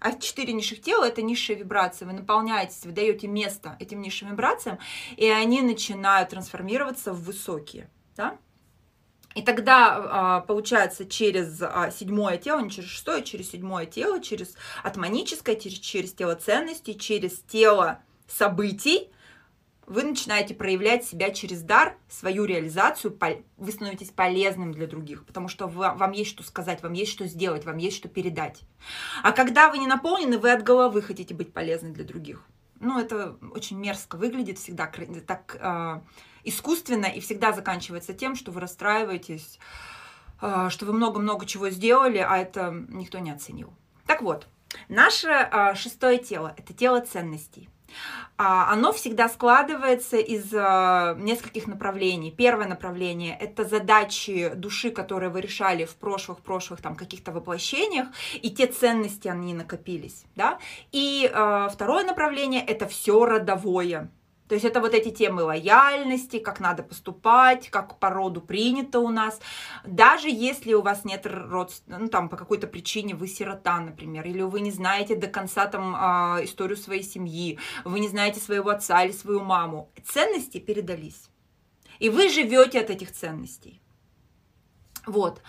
а 0.06 0.12
четыре 0.12 0.52
низших 0.52 0.82
тела– 0.82 1.04
это 1.08 1.20
низшие 1.20 1.58
вибрации. 1.58 2.04
Вы 2.04 2.12
наполняетесь, 2.12 2.84
вы 2.84 2.92
даете 2.92 3.26
место 3.26 3.76
этим 3.80 4.00
низшим 4.00 4.30
вибрациям, 4.30 4.78
и 5.16 5.28
они 5.28 5.62
начинают 5.62 6.28
трансформироваться 6.28 7.12
в 7.12 7.24
высокие. 7.24 7.90
Да? 8.16 8.38
И 9.34 9.42
тогда, 9.42 9.96
а, 9.96 10.40
получается, 10.42 11.06
через 11.06 11.60
а, 11.60 11.90
седьмое 11.90 12.38
тело, 12.38 12.60
не 12.60 12.70
через 12.70 12.88
шестое, 12.88 13.24
через 13.24 13.50
седьмое 13.50 13.86
тело, 13.86 14.22
через 14.22 14.54
атманическое, 14.84 15.56
через, 15.56 15.80
через 15.80 16.12
тело 16.12 16.36
ценностей, 16.36 16.96
через 16.96 17.40
тело 17.40 17.98
событий, 18.28 19.10
вы 19.86 20.02
начинаете 20.02 20.54
проявлять 20.54 21.04
себя 21.04 21.30
через 21.30 21.62
дар, 21.62 21.96
свою 22.08 22.44
реализацию, 22.44 23.16
вы 23.56 23.72
становитесь 23.72 24.10
полезным 24.10 24.72
для 24.72 24.86
других, 24.86 25.24
потому 25.24 25.48
что 25.48 25.68
вам 25.68 26.12
есть 26.12 26.30
что 26.30 26.42
сказать, 26.42 26.82
вам 26.82 26.92
есть 26.92 27.12
что 27.12 27.26
сделать, 27.26 27.64
вам 27.64 27.76
есть 27.76 27.96
что 27.96 28.08
передать. 28.08 28.62
А 29.22 29.32
когда 29.32 29.70
вы 29.70 29.78
не 29.78 29.86
наполнены, 29.86 30.38
вы 30.38 30.52
от 30.52 30.62
головы 30.62 31.02
хотите 31.02 31.34
быть 31.34 31.52
полезны 31.52 31.90
для 31.90 32.04
других. 32.04 32.44
Ну, 32.80 32.98
это 32.98 33.36
очень 33.52 33.78
мерзко 33.78 34.16
выглядит 34.16 34.58
всегда, 34.58 34.90
так 35.26 35.56
э, 35.58 36.00
искусственно, 36.44 37.06
и 37.06 37.20
всегда 37.20 37.52
заканчивается 37.52 38.12
тем, 38.12 38.34
что 38.34 38.50
вы 38.50 38.60
расстраиваетесь, 38.60 39.58
э, 40.42 40.68
что 40.68 40.84
вы 40.84 40.92
много-много 40.92 41.46
чего 41.46 41.70
сделали, 41.70 42.18
а 42.18 42.36
это 42.36 42.84
никто 42.88 43.18
не 43.18 43.30
оценил. 43.30 43.72
Так 44.06 44.20
вот, 44.20 44.46
наше 44.88 45.28
э, 45.28 45.74
шестое 45.74 46.18
тело– 46.18 46.54
это 46.58 46.74
тело 46.74 47.00
ценностей. 47.00 47.70
А, 48.38 48.72
оно 48.72 48.92
всегда 48.92 49.28
складывается 49.28 50.18
из 50.18 50.52
а, 50.54 51.14
нескольких 51.14 51.66
направлений. 51.66 52.30
Первое 52.30 52.68
направление– 52.68 53.36
это 53.40 53.64
задачи 53.64 54.52
души, 54.54 54.90
которые 54.90 55.30
вы 55.30 55.40
решали 55.40 55.86
в 55.86 55.96
прошлых-прошлых 55.96 56.82
там 56.82 56.96
каких-то 56.96 57.32
воплощениях, 57.32 58.08
и 58.34 58.50
те 58.50 58.66
ценности, 58.66 59.28
они 59.28 59.54
накопились, 59.54 60.24
да. 60.34 60.58
И 60.92 61.30
а, 61.32 61.68
второе 61.70 62.04
направление– 62.04 62.62
это 62.66 62.86
все 62.86 63.24
родовое. 63.24 64.10
То 64.48 64.54
есть 64.54 64.64
это 64.64 64.80
вот 64.80 64.94
эти 64.94 65.10
темы 65.10 65.42
лояльности, 65.42 66.38
как 66.38 66.60
надо 66.60 66.82
поступать, 66.82 67.68
как 67.68 67.98
по 67.98 68.10
роду 68.10 68.40
принято 68.40 69.00
у 69.00 69.08
нас. 69.08 69.40
Даже 69.84 70.28
если 70.28 70.74
у 70.74 70.82
вас 70.82 71.04
нет 71.04 71.26
родственников, 71.26 72.02
ну 72.02 72.08
там 72.08 72.28
по 72.28 72.36
какой-то 72.36 72.66
причине 72.66 73.14
вы 73.14 73.26
сирота, 73.26 73.80
например, 73.80 74.26
или 74.26 74.42
вы 74.42 74.60
не 74.60 74.70
знаете 74.70 75.16
до 75.16 75.26
конца 75.26 75.66
там 75.66 75.94
э, 75.96 76.44
историю 76.44 76.76
своей 76.76 77.02
семьи, 77.02 77.58
вы 77.84 78.00
не 78.00 78.08
знаете 78.08 78.40
своего 78.40 78.70
отца 78.70 79.04
или 79.04 79.12
свою 79.12 79.40
маму, 79.40 79.90
ценности 80.04 80.58
передались. 80.58 81.28
И 81.98 82.08
вы 82.08 82.28
живете 82.28 82.80
от 82.80 82.90
этих 82.90 83.12
ценностей. 83.12 83.80
Вот. 85.06 85.40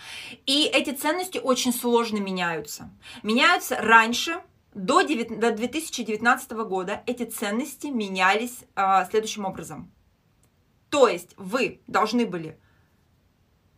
И 0.46 0.64
эти 0.72 0.90
ценности 0.90 1.38
очень 1.38 1.72
сложно 1.72 2.18
меняются. 2.18 2.90
Меняются 3.22 3.76
раньше, 3.76 4.40
до, 4.78 5.02
9, 5.02 5.38
до 5.38 5.52
2019 5.52 6.50
года 6.52 7.02
эти 7.06 7.24
ценности 7.24 7.88
менялись 7.88 8.64
а, 8.74 9.04
следующим 9.06 9.44
образом. 9.44 9.92
То 10.90 11.08
есть 11.08 11.34
вы 11.36 11.82
должны 11.86 12.24
были 12.26 12.58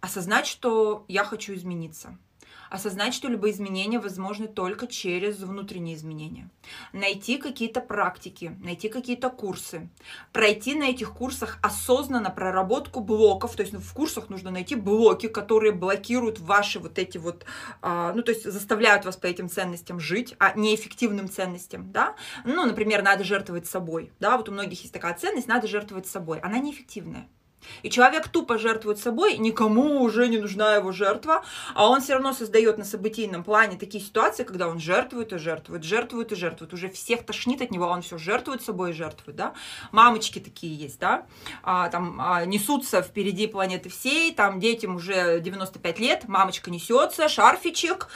осознать, 0.01 0.47
что 0.47 1.05
я 1.09 1.25
хочу 1.25 1.55
измениться– 1.55 2.19
осознать, 2.71 3.13
что 3.15 3.29
любые 3.29 3.53
изменения 3.53 3.99
возможны 3.99 4.47
только 4.47 4.87
через 4.87 5.41
внутренние 5.41 5.97
изменения. 5.97 6.49
Найти 6.93 7.37
какие-то 7.37 7.81
практики, 7.81 8.57
найти 8.61 8.89
какие-то 8.89 9.29
курсы, 9.29 9.89
пройти 10.33 10.75
на 10.75 10.85
этих 10.85 11.13
курсах 11.13 11.59
осознанно 11.63 12.31
проработку 12.31 13.01
блоков, 13.01 13.57
то 13.57 13.63
есть 13.63 13.73
ну, 13.73 13.81
в 13.81 13.93
курсах 13.93 14.31
нужно 14.31 14.51
найти 14.51 14.77
блоки, 14.77 15.29
которые 15.29 15.73
блокируют 15.73 16.39
ваши 16.39 16.79
вот 16.79 16.99
эти 16.99 17.19
вот, 17.19 17.45
а, 17.83 18.13
ну 18.15 18.23
то 18.23 18.31
есть 18.31 18.45
заставляют 18.45 19.05
вас 19.05 19.17
по 19.17 19.27
этим 19.27 19.49
ценностям 19.49 19.99
жить, 19.99 20.37
а 20.39 20.53
неэффективным 20.57 21.29
ценностям, 21.29 21.91
да, 21.91 22.15
ну, 22.45 22.65
например, 22.65 23.03
надо 23.03 23.25
жертвовать 23.25 23.67
собой, 23.67 24.13
да, 24.21 24.37
вот 24.37 24.49
у 24.49 24.53
многих 24.53 24.81
есть 24.83 24.95
такая 24.95 25.15
ценность, 25.15 25.49
надо 25.49 25.67
жертвовать 25.67 26.07
собой, 26.07 26.39
она 26.39 26.59
неэффективная. 26.59 27.29
И 27.83 27.91
человек 27.91 28.29
тупо 28.29 28.59
жертвует 28.59 28.99
собой, 28.99 29.37
никому 29.37 30.03
уже 30.03 30.29
не 30.29 30.39
нужна 30.39 30.77
его 30.77 30.93
жертва, 30.93 31.45
а 31.75 31.89
он 31.89 32.01
все 32.01 32.15
равно 32.15 32.33
создает 32.33 32.79
на 32.79 32.85
событийном 32.85 33.45
плане 33.45 33.77
такие 33.77 34.03
ситуации, 34.03 34.45
когда 34.45 34.69
он 34.69 34.81
жертвует 34.81 35.33
и 35.33 35.39
жертвует, 35.39 35.85
жертвует 35.85 36.33
и 36.33 36.37
жертвует. 36.37 36.73
Уже 36.73 36.89
всех 36.89 37.25
тошнит 37.25 37.63
от 37.63 37.71
него, 37.71 37.87
а 37.87 37.89
он 37.91 38.03
все 38.03 38.19
жертвует 38.19 38.63
собой 38.63 38.91
и 38.91 38.95
жертвует, 38.95 39.37
да. 39.37 39.55
Мамочки 39.93 40.39
такие 40.39 40.75
есть, 40.75 40.99
да, 40.99 41.27
а, 41.63 41.89
там 41.89 42.21
а, 42.21 42.45
несутся 42.45 43.03
впереди 43.03 43.47
планеты 43.47 43.89
всей, 43.89 44.35
там 44.35 44.61
детям 44.61 44.97
уже 44.97 45.41
95 45.41 45.99
лет, 45.99 46.29
мамочка 46.29 46.71
несется, 46.71 47.29
шарфичек, 47.29 48.09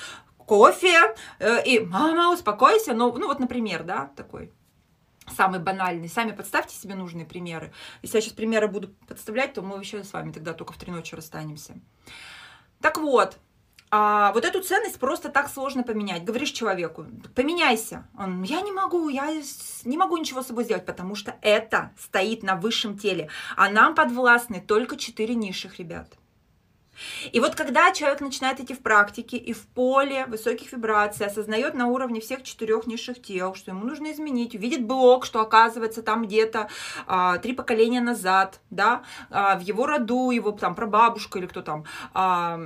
кофе, 0.46 1.14
э, 1.38 1.64
и 1.64 1.80
мама, 1.80 2.32
успокойся, 2.32 2.94
ну, 2.94 3.12
ну 3.16 3.26
вот, 3.28 3.40
например, 3.40 3.82
да, 3.84 4.10
такой 4.16 4.52
самый 5.26 5.60
банальный. 5.60 6.08
Сами 6.08 6.32
подставьте 6.32 6.74
себе 6.74 6.94
нужные 6.94 7.26
примеры. 7.26 7.72
Если 8.02 8.16
я 8.16 8.20
сейчас 8.20 8.34
примеры 8.34 8.68
буду 8.68 8.88
подставлять, 9.08 9.54
то 9.54 9.62
мы 9.62 9.78
еще 9.78 10.04
с 10.04 10.12
вами 10.12 10.32
тогда 10.32 10.52
только 10.52 10.72
в 10.72 10.76
три 10.76 10.92
ночи 10.92 11.14
расстанемся. 11.14 11.74
Так 12.80 12.98
вот, 12.98 13.38
а 13.90 14.32
вот 14.32 14.44
эту 14.44 14.60
ценность 14.60 14.98
просто 14.98 15.28
так 15.28 15.48
сложно 15.48 15.84
поменять. 15.84 16.24
Говоришь 16.24 16.50
человеку, 16.50 17.06
поменяйся. 17.34 18.08
Он, 18.18 18.42
я 18.42 18.60
не 18.60 18.72
могу, 18.72 19.08
я 19.08 19.30
не 19.84 19.96
могу 19.96 20.16
ничего 20.16 20.42
с 20.42 20.48
собой 20.48 20.64
сделать, 20.64 20.84
потому 20.84 21.14
что 21.14 21.36
это 21.42 21.92
стоит 21.96 22.42
на 22.42 22.56
высшем 22.56 22.98
теле. 22.98 23.28
А 23.56 23.70
нам 23.70 23.94
подвластны 23.94 24.60
только 24.60 24.96
четыре 24.96 25.36
низших 25.36 25.78
ребят. 25.78 26.12
И 27.32 27.40
вот 27.40 27.54
когда 27.54 27.92
человек 27.92 28.20
начинает 28.20 28.60
идти 28.60 28.74
в 28.74 28.80
практике 28.80 29.36
и 29.36 29.52
в 29.52 29.66
поле 29.66 30.26
высоких 30.26 30.72
вибраций, 30.72 31.26
осознает 31.26 31.74
на 31.74 31.86
уровне 31.86 32.20
всех 32.20 32.42
четырех 32.42 32.86
низших 32.86 33.22
тел, 33.22 33.54
что 33.54 33.70
ему 33.70 33.84
нужно 33.84 34.12
изменить, 34.12 34.54
увидит 34.54 34.84
блок, 34.86 35.24
что 35.24 35.40
оказывается 35.40 36.02
там 36.02 36.24
где-то 36.24 36.68
а, 37.06 37.38
три 37.38 37.52
поколения 37.52 38.00
назад, 38.00 38.60
да, 38.70 39.02
а, 39.30 39.56
в 39.56 39.62
его 39.62 39.86
роду, 39.86 40.30
его 40.30 40.52
там 40.52 40.74
прабабушка 40.74 41.38
или 41.38 41.46
кто 41.46 41.62
там, 41.62 41.84
а, 42.12 42.60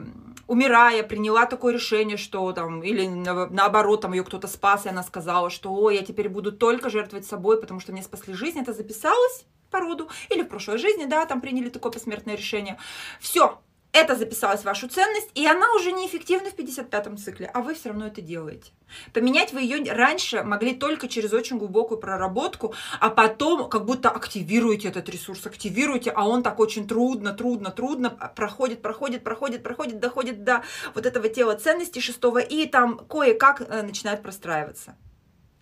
умирая, 0.46 1.02
приняла 1.02 1.46
такое 1.46 1.74
решение, 1.74 2.16
что 2.16 2.52
там, 2.52 2.82
или 2.82 3.06
наоборот, 3.06 4.02
там 4.02 4.12
ее 4.12 4.24
кто-то 4.24 4.48
спас, 4.48 4.86
и 4.86 4.88
она 4.88 5.02
сказала, 5.02 5.50
что, 5.50 5.72
ой, 5.72 5.96
я 5.96 6.02
теперь 6.04 6.28
буду 6.28 6.52
только 6.52 6.90
жертвовать 6.90 7.26
собой, 7.26 7.60
потому 7.60 7.80
что 7.80 7.92
мне 7.92 8.02
спасли 8.02 8.34
жизнь, 8.34 8.60
это 8.60 8.72
записалось 8.72 9.44
по 9.70 9.80
роду, 9.80 10.08
или 10.30 10.42
в 10.42 10.48
прошлой 10.48 10.78
жизни, 10.78 11.04
да, 11.04 11.26
там 11.26 11.40
приняли 11.40 11.68
такое 11.68 11.92
посмертное 11.92 12.36
решение. 12.36 12.78
Все, 13.20 13.60
это 13.98 14.16
записалось 14.16 14.60
в 14.60 14.64
вашу 14.64 14.88
ценность, 14.88 15.30
и 15.34 15.46
она 15.46 15.72
уже 15.74 15.92
неэффективна 15.92 16.50
в 16.50 16.54
55-м 16.54 17.16
цикле, 17.18 17.50
а 17.52 17.60
вы 17.60 17.74
все 17.74 17.88
равно 17.88 18.06
это 18.06 18.20
делаете. 18.20 18.70
Поменять 19.12 19.52
вы 19.52 19.62
ее 19.62 19.82
раньше 19.92 20.42
могли 20.42 20.74
только 20.74 21.08
через 21.08 21.32
очень 21.32 21.58
глубокую 21.58 21.98
проработку, 21.98 22.74
а 23.00 23.10
потом 23.10 23.68
как 23.68 23.84
будто 23.84 24.10
активируете 24.10 24.88
этот 24.88 25.08
ресурс, 25.08 25.46
активируете, 25.46 26.10
а 26.10 26.26
он 26.26 26.42
так 26.42 26.58
очень 26.60 26.86
трудно, 26.86 27.32
трудно, 27.32 27.70
трудно 27.70 28.10
проходит, 28.10 28.82
проходит, 28.82 29.24
проходит, 29.24 29.62
проходит, 29.62 30.00
доходит 30.00 30.44
до 30.44 30.62
вот 30.94 31.04
этого 31.04 31.28
тела 31.28 31.54
ценности 31.56 31.98
шестого, 31.98 32.38
и 32.38 32.66
там 32.66 32.98
кое-как 32.98 33.60
э, 33.60 33.82
начинает 33.82 34.22
простраиваться. 34.22 34.96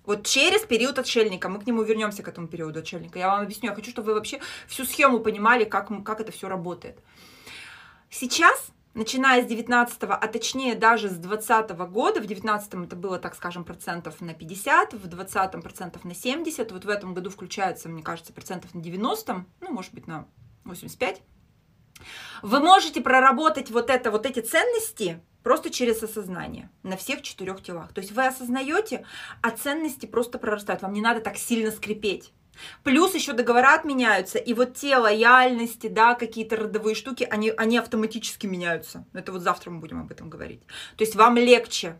Вот 0.06 0.24
через 0.24 0.60
период 0.60 0.98
отшельника, 1.00 1.48
мы 1.48 1.58
к 1.58 1.66
нему 1.66 1.82
вернемся, 1.82 2.22
к 2.22 2.28
этому 2.28 2.46
периоду 2.46 2.78
отшельника. 2.78 3.18
Я 3.18 3.28
вам 3.28 3.42
объясню, 3.42 3.70
я 3.70 3.74
хочу, 3.74 3.90
чтобы 3.90 4.06
вы 4.06 4.14
вообще 4.14 4.40
всю 4.68 4.84
схему 4.84 5.18
понимали, 5.18 5.64
как, 5.64 5.88
как 6.04 6.20
это 6.20 6.30
все 6.30 6.48
работает. 6.48 6.98
Сейчас, 8.10 8.68
начиная 8.94 9.42
с 9.42 9.46
19 9.46 9.98
а 10.02 10.28
точнее 10.28 10.74
даже 10.74 11.08
с 11.08 11.16
20 11.16 11.70
года, 11.90 12.20
в 12.20 12.26
19 12.26 12.74
это 12.86 12.96
было, 12.96 13.18
так 13.18 13.34
скажем, 13.34 13.64
процентов 13.64 14.20
на 14.20 14.34
50, 14.34 14.94
в 14.94 15.06
20 15.06 15.62
процентов 15.62 16.04
на 16.04 16.14
70, 16.14 16.72
вот 16.72 16.84
в 16.84 16.88
этом 16.88 17.14
году 17.14 17.30
включается, 17.30 17.88
мне 17.88 18.02
кажется, 18.02 18.32
процентов 18.32 18.74
на 18.74 18.80
90, 18.80 19.44
ну, 19.60 19.70
может 19.70 19.92
быть, 19.92 20.06
на 20.06 20.26
85, 20.64 21.22
вы 22.42 22.60
можете 22.60 23.00
проработать 23.00 23.70
вот 23.70 23.90
это, 23.90 24.10
вот 24.10 24.26
эти 24.26 24.40
ценности 24.40 25.20
просто 25.42 25.70
через 25.70 26.02
осознание 26.02 26.70
на 26.82 26.96
всех 26.96 27.22
четырех 27.22 27.62
телах. 27.62 27.92
То 27.92 28.00
есть 28.00 28.12
вы 28.12 28.26
осознаете, 28.26 29.06
а 29.42 29.50
ценности 29.50 30.06
просто 30.06 30.38
прорастают. 30.38 30.82
Вам 30.82 30.92
не 30.92 31.00
надо 31.00 31.20
так 31.20 31.36
сильно 31.36 31.70
скрипеть. 31.70 32.32
Плюс 32.82 33.14
еще 33.14 33.32
договора 33.32 33.74
отменяются, 33.74 34.38
и 34.38 34.54
вот 34.54 34.74
те 34.74 34.96
лояльности, 34.96 35.88
да, 35.88 36.14
какие-то 36.14 36.56
родовые 36.56 36.94
штуки, 36.94 37.26
они, 37.30 37.50
они 37.56 37.78
автоматически 37.78 38.46
меняются. 38.46 39.04
Это 39.12 39.32
вот 39.32 39.42
завтра 39.42 39.70
мы 39.70 39.80
будем 39.80 40.00
об 40.00 40.10
этом 40.10 40.30
говорить. 40.30 40.62
То 40.96 41.04
есть 41.04 41.14
вам 41.14 41.36
легче. 41.36 41.96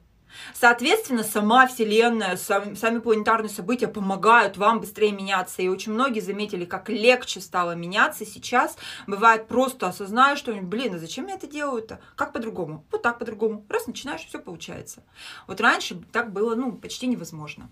Соответственно, 0.55 1.23
сама 1.23 1.66
Вселенная, 1.66 2.37
сами, 2.37 2.75
сами 2.75 2.99
планетарные 2.99 3.51
события 3.51 3.88
помогают 3.88 4.57
вам 4.57 4.81
быстрее 4.81 5.12
меняться. 5.12 5.62
И 5.62 5.69
очень 5.69 5.92
многие 5.92 6.21
заметили, 6.21 6.64
как 6.64 6.88
легче 6.88 7.40
стало 7.40 7.73
меняться 7.73 8.27
сейчас. 8.27 8.77
Бывает 9.07 9.49
просто 9.49 9.88
осознаю, 9.88 10.37
что, 10.37 10.53
блин, 10.53 10.95
а 10.95 10.99
зачем 10.99 11.27
я 11.27 11.35
это 11.35 11.47
делаю-то? 11.47 12.01
Как 12.16 12.33
по-другому? 12.33 12.85
Вот 12.90 13.03
так 13.03 13.19
по-другому. 13.19 13.64
Раз 13.69 13.87
начинаешь, 13.87 14.27
все 14.27 14.38
получается. 14.38 15.03
Вот 15.47 15.61
раньше 15.61 16.01
так 16.12 16.33
было, 16.33 16.55
ну, 16.55 16.73
почти 16.73 17.07
невозможно. 17.07 17.71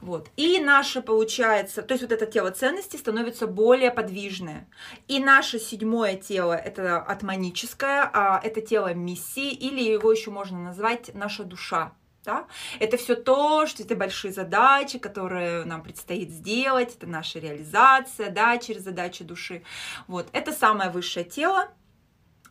Вот. 0.00 0.28
И 0.36 0.58
наше, 0.58 1.02
получается, 1.02 1.82
то 1.82 1.94
есть 1.94 2.02
вот 2.02 2.12
это 2.12 2.26
тело 2.26 2.50
ценности 2.50 2.96
становится 2.96 3.46
более 3.46 3.90
подвижное. 3.90 4.68
И 5.08 5.18
наше 5.18 5.58
седьмое 5.58 6.16
тело, 6.16 6.54
это 6.54 6.98
атманическое, 6.98 8.10
а 8.12 8.40
это 8.42 8.60
тело 8.60 8.94
миссии, 8.94 9.50
или 9.50 9.82
его 9.82 10.10
еще 10.10 10.30
можно 10.30 10.58
назвать 10.58 11.14
наша 11.14 11.44
душа. 11.44 11.92
Да? 12.24 12.46
Это 12.78 12.98
все 12.98 13.14
то, 13.14 13.66
что 13.66 13.82
это 13.82 13.96
большие 13.96 14.32
задачи, 14.32 14.98
которые 14.98 15.64
нам 15.64 15.82
предстоит 15.82 16.30
сделать, 16.30 16.94
это 16.94 17.06
наша 17.06 17.38
реализация, 17.38 18.30
да, 18.30 18.58
через 18.58 18.82
задачи 18.82 19.24
души. 19.24 19.62
Вот, 20.06 20.28
это 20.32 20.52
самое 20.52 20.90
высшее 20.90 21.24
тело. 21.24 21.68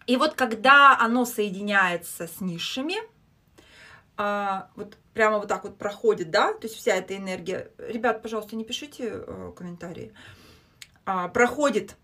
И 0.07 0.17
вот 0.17 0.33
когда 0.33 0.97
оно 0.97 1.23
соединяется 1.23 2.27
с 2.27 2.41
низшими, 2.41 2.95
а, 4.17 4.69
вот 4.75 4.97
прямо 5.13 5.39
вот 5.39 5.47
так 5.47 5.63
вот 5.63 5.77
проходит, 5.77 6.29
да, 6.31 6.53
то 6.53 6.67
есть 6.67 6.75
вся 6.75 6.95
эта 6.95 7.15
энергия. 7.15 7.71
Ребят, 7.77 8.21
пожалуйста, 8.21 8.55
не 8.55 8.63
пишите 8.63 9.09
э, 9.11 9.51
комментарии. 9.55 10.13
А, 11.05 11.27
проходит. 11.27 11.95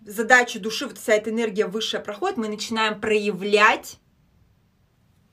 Задача 0.00 0.60
души, 0.60 0.86
вот 0.86 0.98
вся 0.98 1.14
эта 1.14 1.30
энергия 1.30 1.66
высшая 1.66 2.00
проходит, 2.00 2.36
мы 2.36 2.48
начинаем 2.48 3.00
проявлять 3.00 3.98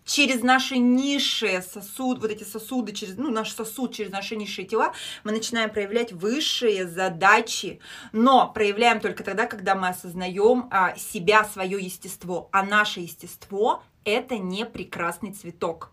через 0.05 0.43
наши 0.43 0.77
низшие 0.77 1.61
сосуды, 1.61 2.21
вот 2.21 2.31
эти 2.31 2.43
сосуды, 2.43 2.93
через, 2.93 3.17
ну, 3.17 3.31
наш 3.31 3.51
сосуд, 3.51 3.93
через 3.93 4.11
наши 4.11 4.35
низшие 4.35 4.65
тела, 4.65 4.93
мы 5.23 5.31
начинаем 5.31 5.71
проявлять 5.71 6.13
высшие 6.13 6.87
задачи, 6.87 7.79
но 8.11 8.51
проявляем 8.51 8.99
только 8.99 9.23
тогда, 9.23 9.47
когда 9.47 9.75
мы 9.75 9.89
осознаем 9.89 10.67
а, 10.71 10.95
себя, 10.95 11.43
свое 11.45 11.79
естество, 11.79 12.49
а 12.51 12.63
наше 12.63 13.01
естество– 13.01 13.83
это 14.05 14.37
не 14.37 14.65
прекрасный 14.65 15.33
цветок 15.33 15.91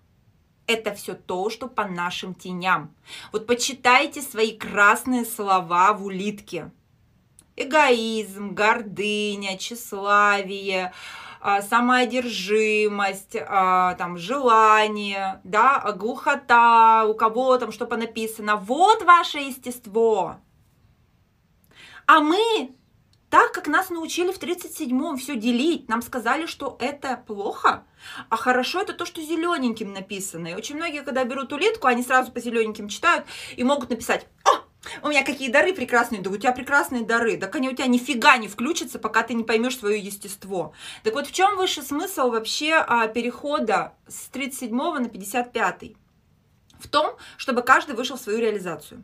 это 0.72 0.94
все 0.94 1.14
то, 1.14 1.50
что 1.50 1.68
по 1.68 1.84
нашим 1.84 2.34
теням. 2.34 2.94
Вот 3.32 3.46
почитайте 3.46 4.22
свои 4.22 4.56
красные 4.56 5.24
слова 5.24 5.92
в 5.92 6.04
улитке. 6.04 6.70
Эгоизм, 7.56 8.54
гордыня, 8.54 9.58
тщеславие, 9.58 10.92
а, 11.40 11.60
самоодержимость, 11.60 13.36
а, 13.36 13.94
там, 13.94 14.16
желание, 14.16 15.40
да, 15.44 15.92
глухота, 15.96 17.04
у 17.04 17.14
кого 17.14 17.58
там 17.58 17.72
что 17.72 17.86
написано. 17.96 18.56
Вот 18.56 19.02
ваше 19.02 19.38
естество. 19.38 20.36
А 22.06 22.20
мы 22.20 22.74
так 23.32 23.50
как 23.52 23.66
нас 23.66 23.88
научили 23.88 24.30
в 24.30 24.38
37-м 24.38 25.16
все 25.16 25.36
делить, 25.36 25.88
нам 25.88 26.02
сказали, 26.02 26.44
что 26.44 26.76
это 26.78 27.16
плохо, 27.16 27.82
а 28.28 28.36
хорошо 28.36 28.82
это 28.82 28.92
то, 28.92 29.06
что 29.06 29.22
зелененьким 29.22 29.94
написано. 29.94 30.48
И 30.48 30.54
очень 30.54 30.76
многие, 30.76 31.02
когда 31.02 31.24
берут 31.24 31.50
улитку, 31.50 31.86
они 31.86 32.02
сразу 32.02 32.30
по 32.30 32.40
зелененьким 32.40 32.88
читают 32.88 33.24
и 33.56 33.64
могут 33.64 33.88
написать, 33.88 34.26
о, 34.44 34.50
у 35.06 35.08
меня 35.08 35.24
какие 35.24 35.50
дары 35.50 35.72
прекрасные, 35.72 36.20
да 36.20 36.28
у 36.28 36.36
тебя 36.36 36.52
прекрасные 36.52 37.06
дары, 37.06 37.38
так 37.38 37.56
они 37.56 37.70
у 37.70 37.72
тебя 37.74 37.86
нифига 37.86 38.36
не 38.36 38.48
включатся, 38.48 38.98
пока 38.98 39.22
ты 39.22 39.32
не 39.32 39.44
поймешь 39.44 39.78
свое 39.78 39.98
естество. 39.98 40.74
Так 41.02 41.14
вот, 41.14 41.26
в 41.26 41.32
чем 41.32 41.56
высший 41.56 41.84
смысл 41.84 42.28
вообще 42.28 42.74
а, 42.74 43.08
перехода 43.08 43.94
с 44.08 44.28
37 44.28 44.76
на 44.76 45.08
55? 45.08 45.84
В 46.80 46.86
том, 46.86 47.16
чтобы 47.38 47.62
каждый 47.62 47.96
вышел 47.96 48.18
в 48.18 48.20
свою 48.20 48.40
реализацию. 48.40 49.02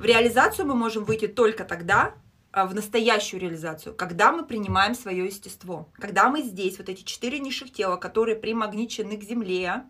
В 0.00 0.04
реализацию 0.04 0.66
мы 0.66 0.74
можем 0.74 1.04
выйти 1.04 1.28
только 1.28 1.62
тогда, 1.62 2.16
в 2.52 2.74
настоящую 2.74 3.40
реализацию, 3.40 3.94
когда 3.94 4.32
мы 4.32 4.44
принимаем 4.44 4.94
свое 4.94 5.26
естество, 5.26 5.88
когда 5.94 6.28
мы 6.28 6.42
здесь, 6.42 6.78
вот 6.78 6.88
эти 6.88 7.02
четыре 7.02 7.38
низших 7.38 7.72
тела, 7.72 7.96
которые 7.96 8.36
примагничены 8.36 9.16
к 9.16 9.22
Земле, 9.22 9.84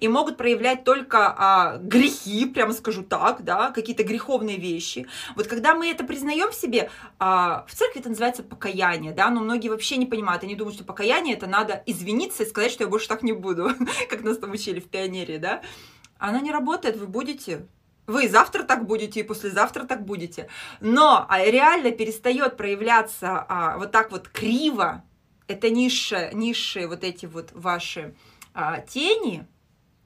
и 0.00 0.08
могут 0.08 0.36
проявлять 0.36 0.84
только 0.84 1.34
а, 1.36 1.78
грехи, 1.78 2.46
прямо 2.46 2.72
скажу 2.72 3.02
так, 3.02 3.44
да, 3.44 3.70
какие-то 3.70 4.04
греховные 4.04 4.58
вещи. 4.58 5.06
Вот 5.36 5.46
когда 5.46 5.74
мы 5.74 5.88
это 5.88 6.04
признаем 6.04 6.50
в 6.50 6.54
себе, 6.54 6.90
а, 7.18 7.64
в 7.68 7.74
церкви 7.74 8.00
это 8.00 8.08
называется 8.10 8.42
покаяние, 8.42 9.12
да, 9.12 9.30
но 9.30 9.40
многие 9.40 9.68
вообще 9.68 9.96
не 9.96 10.06
понимают, 10.06 10.42
они 10.42 10.54
думают, 10.54 10.76
что 10.76 10.84
покаяние 10.84 11.36
это 11.36 11.46
надо 11.46 11.82
извиниться 11.86 12.42
и 12.42 12.46
сказать, 12.46 12.72
что 12.72 12.84
я 12.84 12.90
больше 12.90 13.08
так 13.08 13.22
не 13.22 13.32
буду, 13.32 13.70
как 14.10 14.22
нас 14.22 14.38
там 14.38 14.52
учили 14.52 14.80
в 14.80 14.88
пионере, 14.88 15.38
да. 15.38 15.62
Оно 16.18 16.38
не 16.38 16.52
работает, 16.52 16.96
вы 16.96 17.06
будете 17.06 17.66
вы 18.06 18.28
завтра 18.28 18.64
так 18.64 18.86
будете 18.86 19.20
и 19.20 19.24
послезавтра 19.24 19.84
так 19.84 20.04
будете. 20.04 20.48
Но 20.80 21.24
а, 21.28 21.44
реально 21.44 21.92
перестает 21.92 22.56
проявляться 22.56 23.46
а, 23.48 23.78
вот 23.78 23.92
так 23.92 24.10
вот 24.10 24.28
криво. 24.28 25.04
Это 25.46 25.70
низшие, 25.70 26.30
низшие 26.32 26.88
вот 26.88 27.04
эти 27.04 27.26
вот 27.26 27.50
ваши 27.52 28.14
а, 28.54 28.80
тени. 28.80 29.46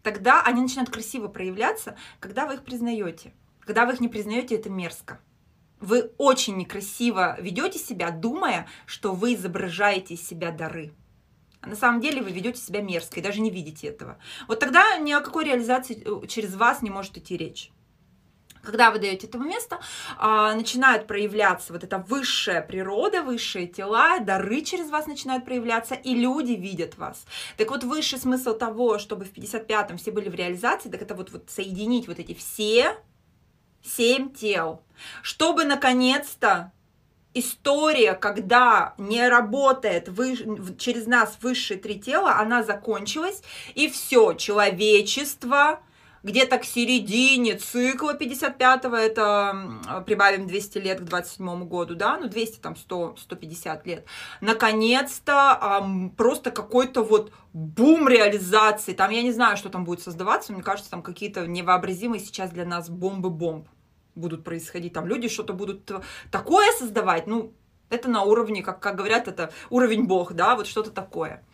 Тогда 0.03 0.43
они 0.43 0.61
начинают 0.61 0.91
красиво 0.91 1.29
проявляться, 1.29 1.97
когда 2.21 2.47
вы 2.47 2.55
их 2.55 2.65
признаете. 2.65 3.33
Когда 3.61 3.87
вы 3.87 3.95
их 3.95 4.01
не 4.01 4.09
признаете, 4.09 4.57
это 4.57 4.69
мерзко. 4.71 5.19
Вы 5.81 6.11
очень 6.17 6.57
некрасиво 6.57 7.37
ведете 7.41 7.79
себя, 7.79 8.11
думая, 8.11 8.67
что 8.87 9.13
вы 9.13 9.35
изображаете 9.35 10.15
из 10.15 10.27
себя 10.27 10.51
дары. 10.51 10.93
А 11.61 11.69
на 11.69 11.77
самом 11.77 12.01
деле 12.01 12.23
вы 12.23 12.31
ведете 12.31 12.61
себя 12.61 12.83
мерзко 12.83 13.19
и 13.19 13.23
даже 13.23 13.41
не 13.41 13.51
видите 13.51 13.89
этого. 13.89 14.19
Вот 14.49 14.61
тогда 14.61 14.97
ни 14.99 15.13
о 15.13 15.21
какой 15.21 15.45
реализации 15.45 16.03
э, 16.05 16.27
через 16.29 16.55
вас 16.55 16.83
не 16.83 16.91
может 16.91 17.17
идти 17.19 17.37
речь 17.37 17.73
когда 18.67 18.91
вы 18.91 18.99
даете 18.99 19.27
этого 19.27 19.45
места, 19.45 19.79
а, 20.19 20.55
начинает 20.55 21.07
проявляться 21.07 21.73
вот 21.73 21.85
эта 21.85 21.99
высшая 21.99 22.61
природа, 22.61 23.23
высшие 23.23 23.67
тела, 23.67 24.19
дары 24.19 24.61
через 24.61 24.91
вас 24.91 25.07
начинают 25.07 25.45
проявляться, 25.45 25.95
и 25.95 26.15
люди 26.15 26.53
видят 26.53 26.99
вас. 26.99 27.25
Так 27.57 27.71
вот, 27.71 27.85
высший 27.85 28.19
смысл 28.19 28.55
того, 28.55 28.99
чтобы 28.99 29.25
в 29.25 29.33
55-м 29.33 29.97
все 29.97 30.11
были 30.11 30.29
в 30.29 30.35
реализации, 30.35 30.91
так 30.91 31.01
это 31.03 31.15
вот, 31.15 31.31
вот 31.31 31.45
соединить 31.49 32.09
вот 32.09 32.19
эти 32.19 32.35
все 32.35 32.97
семь 33.83 34.33
тел, 34.33 34.83
чтобы 35.23 35.65
наконец-то 35.65 36.73
история, 37.35 38.15
когда 38.15 38.95
не 38.99 39.29
работает 39.29 40.09
вы, 40.09 40.37
через 40.79 41.07
нас 41.07 41.39
высшие 41.41 41.79
три 41.79 42.01
тела, 42.01 42.39
она 42.39 42.63
закончилась, 42.63 43.43
и 43.75 43.89
все, 43.89 44.33
человечество 44.35 45.81
где-то 46.27 46.59
к 46.59 46.65
середине 46.65 47.55
цикла 47.55 48.17
55-го, 48.17 48.97
это 48.97 50.03
прибавим 50.07 50.49
200 50.49 50.79
лет 50.79 51.01
к 51.01 51.05
27 51.05 51.69
году, 51.69 51.95
да, 51.95 52.19
ну 52.19 52.29
200, 52.29 52.59
там 52.59 52.75
100, 52.75 53.15
150 53.17 53.87
лет, 53.87 54.07
наконец-то 54.41 55.87
просто 56.17 56.51
какой-то 56.51 57.05
вот 57.05 57.33
бум 57.53 58.09
реализации, 58.09 58.93
там 58.93 59.13
я 59.13 59.23
не 59.23 59.33
знаю, 59.33 59.57
что 59.57 59.69
там 59.69 59.85
будет 59.85 60.03
создаваться, 60.03 60.53
мне 60.53 60.65
кажется, 60.65 60.91
там 60.91 61.03
какие-то 61.03 61.47
невообразимые 61.47 62.21
сейчас 62.21 62.51
для 62.51 62.65
нас 62.65 62.91
бомбы 62.91 63.31
бомб 63.31 63.69
будут 64.17 64.43
происходить, 64.43 64.95
там 64.95 65.07
люди 65.07 65.29
что-то 65.29 65.53
будут 65.53 65.89
такое 66.33 66.73
создавать, 66.73 67.29
ну, 67.29 67.55
это 67.89 68.11
на 68.11 68.25
уровне, 68.25 68.65
как, 68.65 68.81
как 68.81 68.97
говорят, 68.97 69.29
это 69.29 69.53
уровень 69.71 70.07
бог, 70.07 70.33
да, 70.33 70.57
вот 70.57 70.67
что-то 70.67 70.91
такое. 70.91 71.45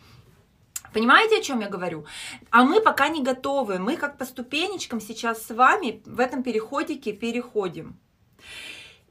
Понимаете, 0.93 1.39
о 1.39 1.41
чем 1.41 1.59
я 1.61 1.69
говорю? 1.69 2.05
А 2.51 2.63
мы 2.63 2.81
пока 2.81 3.09
не 3.09 3.23
готовы. 3.23 3.79
Мы 3.79 3.97
как 3.97 4.17
по 4.17 4.25
ступенечкам 4.25 5.01
сейчас 5.01 5.43
с 5.43 5.53
вами 5.53 6.01
в 6.05 6.19
этом 6.19 6.43
переходике 6.43 7.13
переходим. 7.13 7.99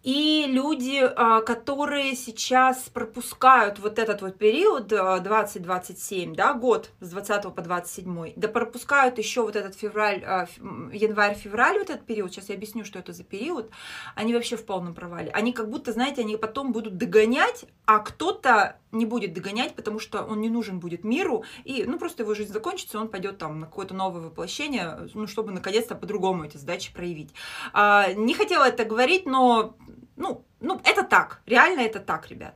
И 0.03 0.47
люди, 0.49 1.01
а, 1.01 1.43
которые 1.43 2.17
сейчас 2.17 2.89
пропускают 2.93 3.79
вот 3.79 4.01
этот 4.01 4.21
вот 4.21 4.37
период 4.37 4.93
20-27, 4.93 6.33
а, 6.33 6.35
да, 6.35 6.55
год 6.55 6.91
с 6.99 7.11
20 7.11 7.55
по 7.55 7.63
27, 7.63 8.33
да 8.35 8.49
пропускают 8.49 9.19
еще 9.19 9.43
вот 9.43 9.55
этот 9.55 9.77
февраль, 9.77 10.25
а, 10.25 10.49
январь-февраль, 10.93 11.79
вот 11.79 11.91
этот 11.91 12.05
период, 12.05 12.33
сейчас 12.33 12.49
я 12.49 12.57
объясню, 12.57 12.85
что 12.85 12.99
это 12.99 13.13
за 13.13 13.23
период, 13.23 13.71
они 14.17 14.35
вообще 14.35 14.57
в 14.57 14.67
полном 14.67 14.93
провале. 14.93 15.31
Они 15.31 15.53
как 15.53 15.71
будто, 15.71 15.93
знаете, 15.93 16.23
они 16.23 16.37
потом 16.37 16.73
будут 16.73 16.97
догонять, 16.97 17.67
а 17.87 18.01
кто-то 18.01 18.79
не 18.93 19.07
будет 19.07 19.33
догонять, 19.33 19.75
потому 19.75 19.99
что 19.99 20.23
он 20.23 20.41
не 20.41 20.49
нужен 20.49 20.79
будет 20.79 21.03
миру, 21.03 21.45
и, 21.65 21.85
ну, 21.85 21.99
просто 21.99 22.23
его 22.23 22.35
жизнь 22.35 22.53
закончится, 22.53 22.99
он 22.99 23.09
пойдет 23.09 23.39
там 23.39 23.61
на 23.61 23.67
какое-то 23.67 23.95
новое 23.95 24.23
воплощение, 24.23 25.09
ну, 25.15 25.27
чтобы 25.27 25.51
наконец-то 25.51 25.95
по-другому 25.95 26.45
эти 26.45 26.59
задачи 26.59 26.93
проявить. 26.93 27.31
Не 27.75 28.35
хотела 28.35 28.65
это 28.65 28.85
говорить, 28.85 29.27
но 29.27 29.77
ну, 30.17 30.45
ну, 30.61 30.81
это 30.85 31.03
так, 31.03 31.43
реально 31.47 31.81
это 31.81 31.99
так, 31.99 32.29
ребят. 32.29 32.55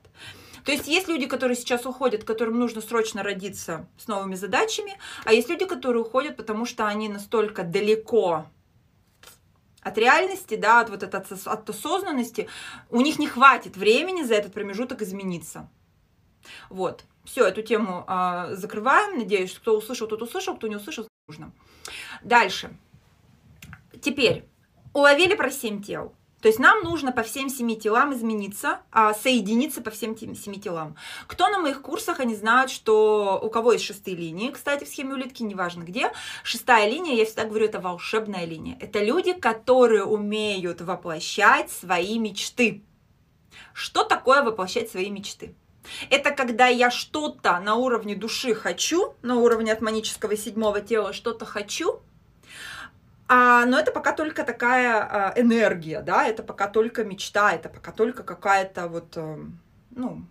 То 0.65 0.73
есть 0.73 0.89
есть 0.89 1.09
люди, 1.09 1.27
которые 1.27 1.57
сейчас 1.57 1.87
уходят, 1.87 2.25
которым 2.25 2.59
нужно 2.59 2.81
срочно 2.81 3.23
родиться 3.23 3.89
с 3.99 4.09
новыми 4.09 4.35
задачами, 4.35 4.99
а 5.25 5.33
есть 5.33 5.49
люди, 5.49 5.65
которые 5.65 6.03
уходят, 6.03 6.37
потому 6.37 6.67
что 6.67 6.87
они 6.87 7.09
настолько 7.09 7.63
далеко 7.63 8.47
от 9.81 9.99
реальности, 9.99 10.57
да, 10.57 10.81
от 10.81 10.91
вот 10.91 11.05
этой 11.05 11.21
от 11.21 11.71
осознанности, 11.71 12.49
у 12.91 13.01
них 13.01 13.21
не 13.21 13.29
хватит 13.29 13.77
времени 13.77 14.23
за 14.23 14.35
этот 14.35 14.53
промежуток 14.53 15.03
измениться. 15.03 15.71
Вот. 16.71 17.05
Все, 17.25 17.47
эту 17.47 17.63
тему 17.63 18.05
э, 18.07 18.55
закрываем. 18.55 19.19
Надеюсь, 19.19 19.55
кто 19.55 19.77
услышал, 19.77 20.07
тот 20.07 20.23
услышал, 20.23 20.57
кто 20.57 20.69
не 20.69 20.77
услышал, 20.77 21.09
нужно. 21.27 21.53
Дальше. 22.23 22.77
Теперь, 24.01 24.45
уловили 24.93 25.35
про 25.35 25.51
7 25.51 25.83
тел. 25.83 26.15
То 26.47 26.49
есть 26.49 26.61
нам 26.61 26.85
нужно 26.85 27.13
по 27.13 27.23
всем 27.23 27.49
семи 27.49 27.77
телам 27.77 28.15
измениться, 28.15 28.81
а 28.93 29.15
соединиться 29.15 29.81
по 29.81 29.91
всем 29.91 30.17
семи 30.17 30.61
телам. 30.61 30.95
Кто 31.27 31.49
на 31.49 31.59
моих 31.59 31.83
курсах, 31.83 32.21
они 32.21 32.37
знают, 32.37 32.71
что 32.71 33.41
у 33.43 33.51
кого 33.51 33.73
есть 33.73 33.85
шестые 33.85 34.17
линии, 34.17 34.51
кстати, 34.51 34.85
в 34.85 34.89
схеме 34.89 35.15
улитки, 35.15 35.43
неважно 35.43 35.83
где, 35.83 36.13
шестая 36.45 36.89
линия, 36.89 37.15
я 37.17 37.25
всегда 37.25 37.47
говорю, 37.47 37.65
это 37.65 37.81
волшебная 37.81 38.45
линия. 38.45 38.77
Это 38.81 39.03
люди, 39.03 39.33
которые 39.33 40.05
умеют 40.05 40.83
воплощать 40.83 41.71
свои 41.73 42.19
мечты. 42.19 42.85
Что 43.73 44.05
такое 44.05 44.43
воплощать 44.43 44.91
свои 44.91 45.11
мечты? 45.11 45.55
Это 46.11 46.31
когда 46.31 46.67
я 46.67 46.91
что-то 46.91 47.59
на 47.61 47.75
уровне 47.75 48.15
души 48.15 48.55
хочу, 48.55 49.15
на 49.23 49.37
уровне 49.37 49.73
атманического 49.73 50.37
седьмого 50.37 50.81
тела 50.81 51.13
что-то 51.13 51.45
хочу, 51.45 52.01
а, 53.29 53.65
но 53.67 53.79
это 53.79 53.91
пока 53.91 54.13
только 54.13 54.45
такая 54.45 55.03
а, 55.03 55.33
энергия, 55.37 56.01
да, 56.01 56.27
это 56.27 56.43
пока 56.43 56.69
только 56.69 57.05
мечта, 57.05 57.53
это 57.53 57.69
пока 57.69 57.91
только 57.91 58.23
какая-то 58.23 58.87
вот, 58.89 59.17
а, 59.17 59.39
ну, 59.91 60.23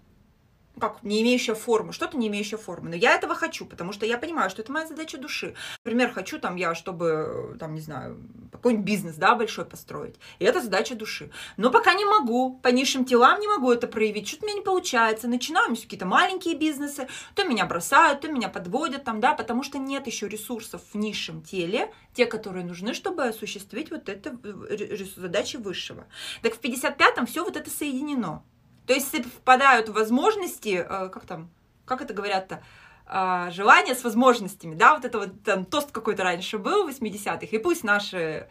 как 0.79 1.03
не 1.03 1.21
имеющая 1.21 1.55
формы, 1.55 1.93
что-то 1.93 2.17
не 2.17 2.27
имеющее 2.27 2.57
формы. 2.57 2.89
Но 2.89 2.95
я 2.95 3.15
этого 3.15 3.35
хочу, 3.35 3.65
потому 3.65 3.93
что 3.93 4.05
я 4.05 4.17
понимаю, 4.17 4.49
что 4.49 4.61
это 4.61 4.71
моя 4.71 4.87
задача 4.87 5.17
души. 5.17 5.55
Например, 5.83 6.11
хочу 6.11 6.39
там 6.39 6.55
я, 6.55 6.75
чтобы, 6.75 7.55
там, 7.59 7.75
не 7.75 7.81
знаю, 7.81 8.17
какой-нибудь 8.51 8.85
бизнес, 8.85 9.15
да, 9.15 9.35
большой 9.35 9.65
построить. 9.65 10.15
И 10.39 10.45
это 10.45 10.61
задача 10.61 10.95
души. 10.95 11.31
Но 11.57 11.71
пока 11.71 11.93
не 11.93 12.05
могу, 12.05 12.59
по 12.61 12.69
низшим 12.69 13.05
телам 13.05 13.39
не 13.39 13.47
могу 13.47 13.71
это 13.71 13.87
проявить, 13.87 14.27
что-то 14.27 14.45
у 14.45 14.47
меня 14.47 14.59
не 14.59 14.65
получается. 14.65 15.27
Начинаю 15.27 15.75
какие-то 15.75 16.05
маленькие 16.05 16.55
бизнесы, 16.55 17.07
то 17.33 17.43
меня 17.43 17.65
бросают, 17.65 18.21
то 18.21 18.27
меня 18.27 18.49
подводят 18.49 19.03
там, 19.03 19.19
да, 19.19 19.33
потому 19.33 19.63
что 19.63 19.77
нет 19.77 20.07
еще 20.07 20.27
ресурсов 20.27 20.81
в 20.93 20.97
низшем 20.97 21.41
теле, 21.41 21.91
те, 22.13 22.25
которые 22.25 22.65
нужны, 22.65 22.93
чтобы 22.93 23.25
осуществить 23.25 23.91
вот 23.91 24.09
это 24.09 24.37
э, 24.43 25.05
задачи 25.15 25.57
высшего. 25.57 26.05
Так 26.41 26.55
в 26.55 26.61
55-м 26.61 27.25
все 27.25 27.43
вот 27.43 27.57
это 27.57 27.69
соединено. 27.69 28.43
То 28.87 28.93
есть 28.93 29.09
совпадают 29.09 29.89
возможности, 29.89 30.85
э, 30.87 31.09
как 31.09 31.25
там, 31.25 31.49
как 31.85 32.01
это 32.01 32.13
говорят-то, 32.13 32.63
а, 33.07 33.51
желания 33.51 33.93
с 33.93 34.03
возможностями, 34.03 34.73
да, 34.73 34.95
вот 34.95 35.05
это 35.05 35.19
вот 35.19 35.43
там 35.43 35.65
тост 35.65 35.91
какой-то 35.91 36.23
раньше 36.23 36.57
был 36.57 36.85
в 36.85 36.89
80-х, 36.89 37.45
и 37.45 37.57
пусть 37.59 37.83
наши 37.83 38.49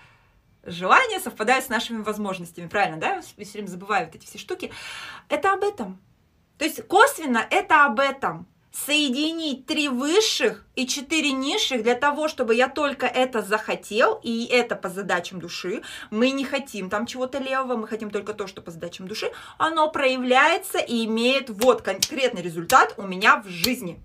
желания 0.63 1.19
совпадают 1.19 1.65
с 1.65 1.69
нашими 1.69 2.03
возможностями, 2.03 2.69
правильно, 2.69 2.99
да, 2.99 3.17
я 3.17 3.21
все 3.23 3.53
время 3.55 3.67
забываю 3.67 4.07
вот 4.07 4.15
эти 4.15 4.25
все 4.27 4.39
штуки, 4.39 4.73
это 5.29 5.53
об 5.53 5.65
этом. 5.65 6.01
То 6.57 6.65
есть 6.65 6.87
косвенно 6.87 7.45
это 7.51 7.85
об 7.85 7.99
этом 7.99 8.47
соединить 8.75 9.67
три 9.67 9.89
высших 9.89 10.65
и 10.75 10.87
четыре 10.87 11.31
низших 11.31 11.83
для 11.85 11.95
того, 11.95 12.27
чтобы 12.27 12.55
я 12.57 12.69
только 12.69 13.07
это 13.07 13.41
захотел, 13.41 14.21
и 14.23 14.47
это 14.47 14.75
по 14.75 14.89
задачам 14.89 15.39
души. 15.39 15.83
Мы 16.11 16.31
не 16.31 16.45
хотим 16.45 16.91
там 16.91 17.07
чего-то 17.07 17.39
левого, 17.39 17.77
мы 17.77 17.87
хотим 17.87 18.11
только 18.11 18.35
то, 18.35 18.47
что 18.49 18.63
по 18.63 18.73
задачам 18.73 19.07
души. 19.07 19.31
Оно 19.59 19.91
проявляется 19.91 20.79
и 20.79 21.05
имеет 21.05 21.51
вот 21.51 21.83
конкретный 21.83 22.43
результат 22.43 22.95
у 22.97 23.03
меня 23.03 23.41
в 23.41 23.49
жизни. 23.49 24.03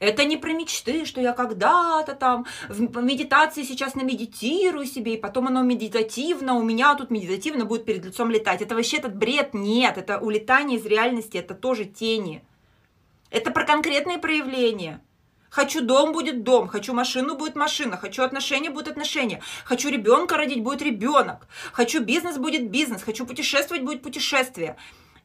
Это 0.00 0.24
не 0.24 0.36
про 0.36 0.52
мечты, 0.52 1.04
что 1.04 1.20
я 1.20 1.32
когда-то 1.32 2.14
там 2.14 2.46
в 2.68 3.02
медитации 3.02 3.62
сейчас 3.62 3.94
намедитирую 3.94 4.86
себе, 4.86 5.14
и 5.14 5.20
потом 5.20 5.48
оно 5.48 5.62
медитативно, 5.62 6.54
у 6.54 6.62
меня 6.62 6.94
тут 6.94 7.10
медитативно 7.10 7.64
будет 7.64 7.84
перед 7.84 8.04
лицом 8.04 8.30
летать. 8.30 8.62
Это 8.62 8.74
вообще 8.74 8.98
этот 8.98 9.16
бред 9.16 9.54
нет, 9.54 9.98
это 9.98 10.18
улетание 10.18 10.78
из 10.78 10.86
реальности, 10.86 11.36
это 11.36 11.54
тоже 11.54 11.84
тени. 11.84 12.42
Это 13.32 13.50
про 13.50 13.64
конкретные 13.64 14.18
проявления. 14.18 15.00
Хочу 15.48 15.80
дом 15.80 16.12
будет 16.12 16.42
дом, 16.44 16.68
хочу 16.68 16.92
машину 16.92 17.34
будет 17.34 17.56
машина, 17.56 17.96
хочу 17.96 18.22
отношения 18.22 18.68
будет 18.68 18.88
отношения, 18.88 19.40
хочу 19.64 19.88
ребенка 19.88 20.36
родить 20.36 20.62
будет 20.62 20.82
ребенок, 20.82 21.48
хочу 21.72 22.02
бизнес 22.04 22.36
будет 22.36 22.70
бизнес, 22.70 23.02
хочу 23.02 23.26
путешествовать 23.26 23.84
будет 23.84 24.02
путешествие. 24.02 24.76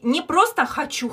Не 0.02 0.22
просто 0.22 0.66
хочу 0.66 1.10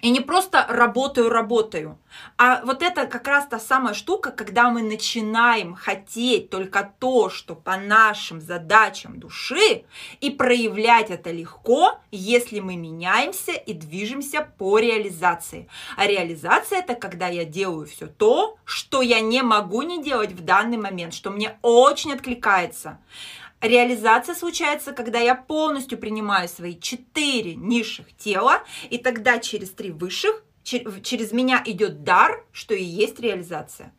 и 0.00 0.10
не 0.10 0.20
просто 0.20 0.66
работаю, 0.68 1.30
работаю, 1.30 1.98
а 2.36 2.62
вот 2.64 2.82
это 2.82 3.06
как 3.06 3.26
раз 3.26 3.46
та 3.46 3.58
самая 3.58 3.94
штука, 3.94 4.30
когда 4.30 4.70
мы 4.70 4.82
начинаем 4.82 5.74
хотеть 5.74 6.50
только 6.50 6.92
то, 6.98 7.30
что 7.30 7.54
по 7.54 7.76
нашим 7.76 8.40
задачам 8.40 9.18
души, 9.18 9.84
и 10.20 10.30
проявлять 10.30 11.10
это 11.10 11.30
легко, 11.30 11.98
если 12.10 12.60
мы 12.60 12.76
меняемся 12.76 13.52
и 13.52 13.72
движемся 13.72 14.46
по 14.58 14.78
реализации. 14.78 15.68
А 15.96 16.06
реализация 16.06 16.80
это 16.80 16.94
когда 16.94 17.28
я 17.28 17.44
делаю 17.44 17.86
все 17.86 18.06
то, 18.06 18.58
что 18.64 19.02
я 19.02 19.20
не 19.20 19.42
могу 19.42 19.82
не 19.82 20.02
делать 20.02 20.32
в 20.32 20.44
данный 20.44 20.76
момент, 20.76 21.14
что 21.14 21.30
мне 21.30 21.56
очень 21.62 22.12
откликается. 22.12 22.98
Реализация 23.64 24.34
случается, 24.34 24.92
когда 24.92 25.20
я 25.20 25.34
полностью 25.34 25.96
принимаю 25.96 26.48
свои 26.48 26.78
четыре 26.78 27.54
низших 27.54 28.14
тела, 28.14 28.62
и 28.90 28.98
тогда 28.98 29.38
через 29.38 29.70
три 29.70 29.90
высших, 29.90 30.44
через 30.62 31.32
меня 31.32 31.62
идет 31.64 32.04
дар, 32.04 32.44
что 32.52 32.74
и 32.74 32.84
есть 32.84 33.18
реализация. 33.20 33.94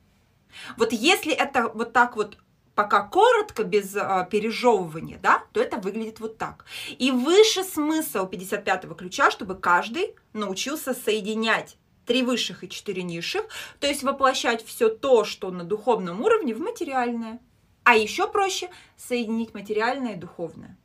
Вот 0.78 0.93
если 0.93 1.34
это 1.34 1.68
вот 1.70 1.93
так 1.93 2.16
вот 2.16 2.38
пока 2.76 3.01
коротко, 3.01 3.63
без 3.63 3.95
а, 3.95 4.26
пережевывания, 4.26 5.18
да, 5.18 5.43
то 5.51 5.59
это 5.59 5.78
выглядит 5.78 6.20
вот 6.20 6.38
так. 6.38 6.66
И 6.99 7.09
выше 7.09 7.63
смысл 7.63 8.30
55-го 8.30 8.93
ключа, 8.93 9.32
чтобы 9.32 9.55
каждый 9.55 10.13
научился 10.34 10.93
соединять 10.93 11.78
три 12.05 12.22
высших 12.22 12.63
и 12.63 12.70
четыре 12.70 13.01
низших, 13.01 13.45
то 13.80 13.88
есть 13.88 14.03
воплощать 14.03 14.63
все 14.63 14.89
то, 14.89 15.24
что 15.24 15.49
на 15.49 15.63
духовном 15.63 16.22
уровне, 16.22 16.53
в 16.53 16.59
материальное. 16.59 17.39
А 17.86 17.96
еще 17.96 18.28
проще 18.28 18.70
соединить 18.98 19.54
материальное 19.54 20.14
и 20.14 20.18
духовное. 20.18 20.76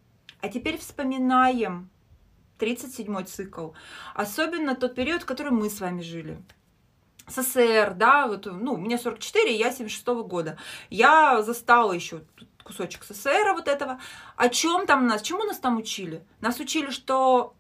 А 0.43 0.49
теперь 0.49 0.79
вспоминаем 0.79 1.91
37-й 2.59 3.25
цикл. 3.25 3.71
Особенно 4.15 4.77
тот 4.77 4.95
период, 4.95 5.23
в 5.23 5.27
котором 5.27 5.57
мы 5.57 5.71
с 5.71 5.81
вами 5.81 6.03
жили. 6.03 6.39
СССР, 7.27 7.95
да, 7.97 8.27
вот, 8.27 8.47
ну, 8.47 8.77
мне 8.77 8.99
44, 8.99 9.57
я 9.57 9.73
76 9.73 10.07
-го 10.07 10.25
года. 10.25 10.59
Я 10.91 11.43
застала 11.43 11.93
еще 11.93 12.23
кусочек 12.63 13.05
СССР 13.05 13.55
вот 13.55 13.67
этого. 13.67 13.99
О 14.37 14.49
чем 14.51 14.87
там 14.87 15.07
нас, 15.07 15.23
чему 15.23 15.45
нас 15.45 15.59
там 15.59 15.79
учили? 15.79 16.23
Нас 16.41 16.61
учили, 16.61 16.91
что 16.91 17.55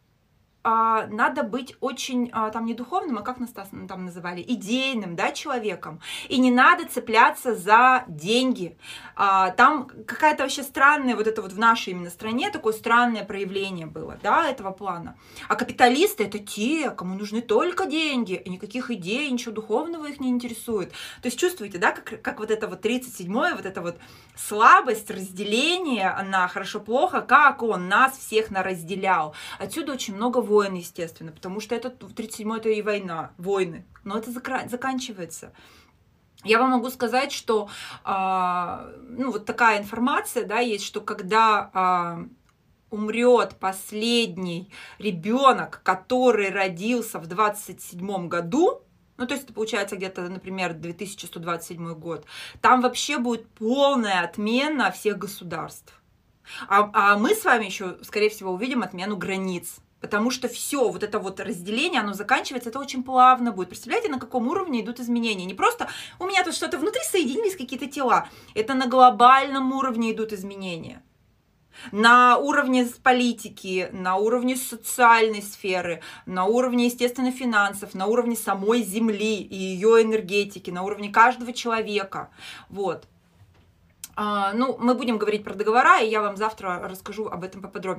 надо 0.63 1.43
быть 1.43 1.75
очень 1.81 2.31
а, 2.33 2.51
там 2.51 2.67
не 2.67 2.75
духовным, 2.75 3.19
а 3.19 3.23
как 3.23 3.39
нас 3.39 3.51
там 3.51 4.05
называли, 4.05 4.45
идейным, 4.47 5.17
да, 5.17 5.33
человеком. 5.33 6.01
И 6.29 6.39
не 6.39 6.51
надо 6.51 6.87
цепляться 6.87 7.55
за 7.55 8.05
деньги. 8.09 8.77
А, 9.17 9.51
там 9.51 9.89
какая-то 10.07 10.43
вообще 10.43 10.63
странная, 10.63 11.17
вот 11.17 11.27
это 11.27 11.41
вот 11.41 11.53
в 11.53 11.59
нашей 11.59 11.91
именно 11.91 12.11
стране 12.11 12.51
такое 12.51 12.75
странное 12.75 13.25
проявление 13.25 13.87
было, 13.87 14.19
да, 14.23 14.49
этого 14.49 14.71
плана. 14.71 15.17
А 15.49 15.57
капиталисты 15.57 16.25
это 16.25 16.39
те, 16.39 16.91
кому 16.91 17.15
нужны 17.15 17.41
только 17.41 17.87
деньги, 17.87 18.35
и 18.35 18.51
никаких 18.51 18.91
идей, 18.91 19.31
ничего 19.31 19.53
духовного 19.53 20.07
их 20.07 20.21
не 20.21 20.29
интересует. 20.29 20.91
То 21.23 21.27
есть 21.27 21.39
чувствуете, 21.39 21.79
да, 21.79 21.93
как, 21.93 22.21
как 22.21 22.39
вот 22.39 22.51
это 22.51 22.69
вот 22.69 22.85
37-е, 22.85 23.55
вот 23.55 23.65
это 23.65 23.81
вот 23.81 23.97
слабость, 24.37 25.11
разделение 25.11 26.15
на 26.29 26.49
хорошо-плохо, 26.49 27.23
как 27.23 27.63
он 27.63 27.89
нас 27.89 28.19
всех 28.19 28.51
наразделял. 28.51 29.35
Отсюда 29.59 29.93
очень 29.93 30.15
много 30.15 30.41
войн, 30.51 30.75
естественно, 30.75 31.31
потому 31.31 31.61
что 31.61 31.75
это 31.75 31.91
37 31.91 32.57
это 32.57 32.69
и 32.69 32.83
война, 32.83 33.31
войны. 33.39 33.87
Но 34.05 34.19
это 34.19 34.31
заканчивается. 34.33 35.53
Я 36.43 36.59
вам 36.59 36.71
могу 36.71 36.91
сказать, 36.91 37.33
что 37.33 37.69
а, 38.03 38.91
ну, 39.09 39.31
вот 39.31 39.45
такая 39.45 39.79
информация, 39.79 40.45
да, 40.45 40.59
есть, 40.59 40.85
что 40.85 41.01
когда 41.01 41.71
а, 41.73 42.25
умрет 42.91 43.57
последний 43.61 44.73
ребенок, 44.99 45.83
который 45.85 46.51
родился 46.51 47.19
в 47.19 47.27
27 47.27 48.29
году, 48.29 48.83
ну, 49.19 49.27
то 49.27 49.35
есть 49.35 49.45
это 49.45 49.53
получается 49.53 49.97
где-то, 49.97 50.23
например, 50.23 50.73
2127 50.73 51.95
год, 51.95 52.25
там 52.63 52.81
вообще 52.81 53.19
будет 53.19 53.47
полная 53.51 54.23
отмена 54.25 54.91
всех 54.91 55.19
государств. 55.19 55.93
А, 56.69 56.91
а 56.95 57.19
мы 57.19 57.35
с 57.35 57.45
вами 57.45 57.67
еще, 57.67 57.99
скорее 58.03 58.31
всего, 58.31 58.53
увидим 58.53 58.83
отмену 58.83 59.17
границ. 59.17 59.77
Потому 60.01 60.31
что 60.31 60.49
все 60.49 60.89
вот 60.89 61.03
это 61.03 61.19
вот 61.19 61.41
разделение, 61.41 62.01
оно 62.01 62.15
заканчивается, 62.15 62.71
это 62.71 62.79
очень 62.79 63.03
плавно 63.03 63.53
будет. 63.53 63.69
Представляете, 63.69 64.09
на 64.09 64.19
каком 64.19 64.49
уровне 64.49 64.81
идут 64.81 64.99
изменения? 64.99 65.45
Не 65.45 65.55
просто 65.55 65.89
у 66.19 66.27
меня 66.27 66.43
тут 66.43 66.55
что-то 66.55 66.79
внутри 66.79 67.03
соединились 67.05 67.57
какие-то 67.57 67.87
тела. 67.87 68.29
Это 68.55 68.75
на 68.75 68.87
глобальном 68.87 69.73
уровне 69.73 70.13
идут 70.13 70.33
изменения. 70.33 71.03
На 71.93 72.37
уровне 72.37 72.87
политики, 73.03 73.89
на 73.93 74.17
уровне 74.17 74.57
социальной 74.57 75.43
сферы, 75.43 76.03
на 76.27 76.45
уровне, 76.45 76.87
естественно, 76.87 77.31
финансов, 77.31 77.95
на 77.95 78.07
уровне 78.07 78.37
самой 78.37 78.83
Земли 78.83 79.37
и 79.37 79.55
ее 79.55 80.03
энергетики, 80.03 80.71
на 80.71 80.83
уровне 80.83 81.11
каждого 81.11 81.53
человека. 81.53 82.31
Вот. 82.69 83.07
А, 84.17 84.53
ну, 84.53 84.77
мы 84.79 84.95
будем 84.95 85.17
говорить 85.17 85.45
про 85.45 85.55
договора, 85.55 86.01
и 86.01 86.11
я 86.11 86.21
вам 86.21 86.37
завтра 86.37 86.81
расскажу 86.89 87.29
об 87.29 87.43
этом 87.43 87.63
поподробнее. 87.63 87.99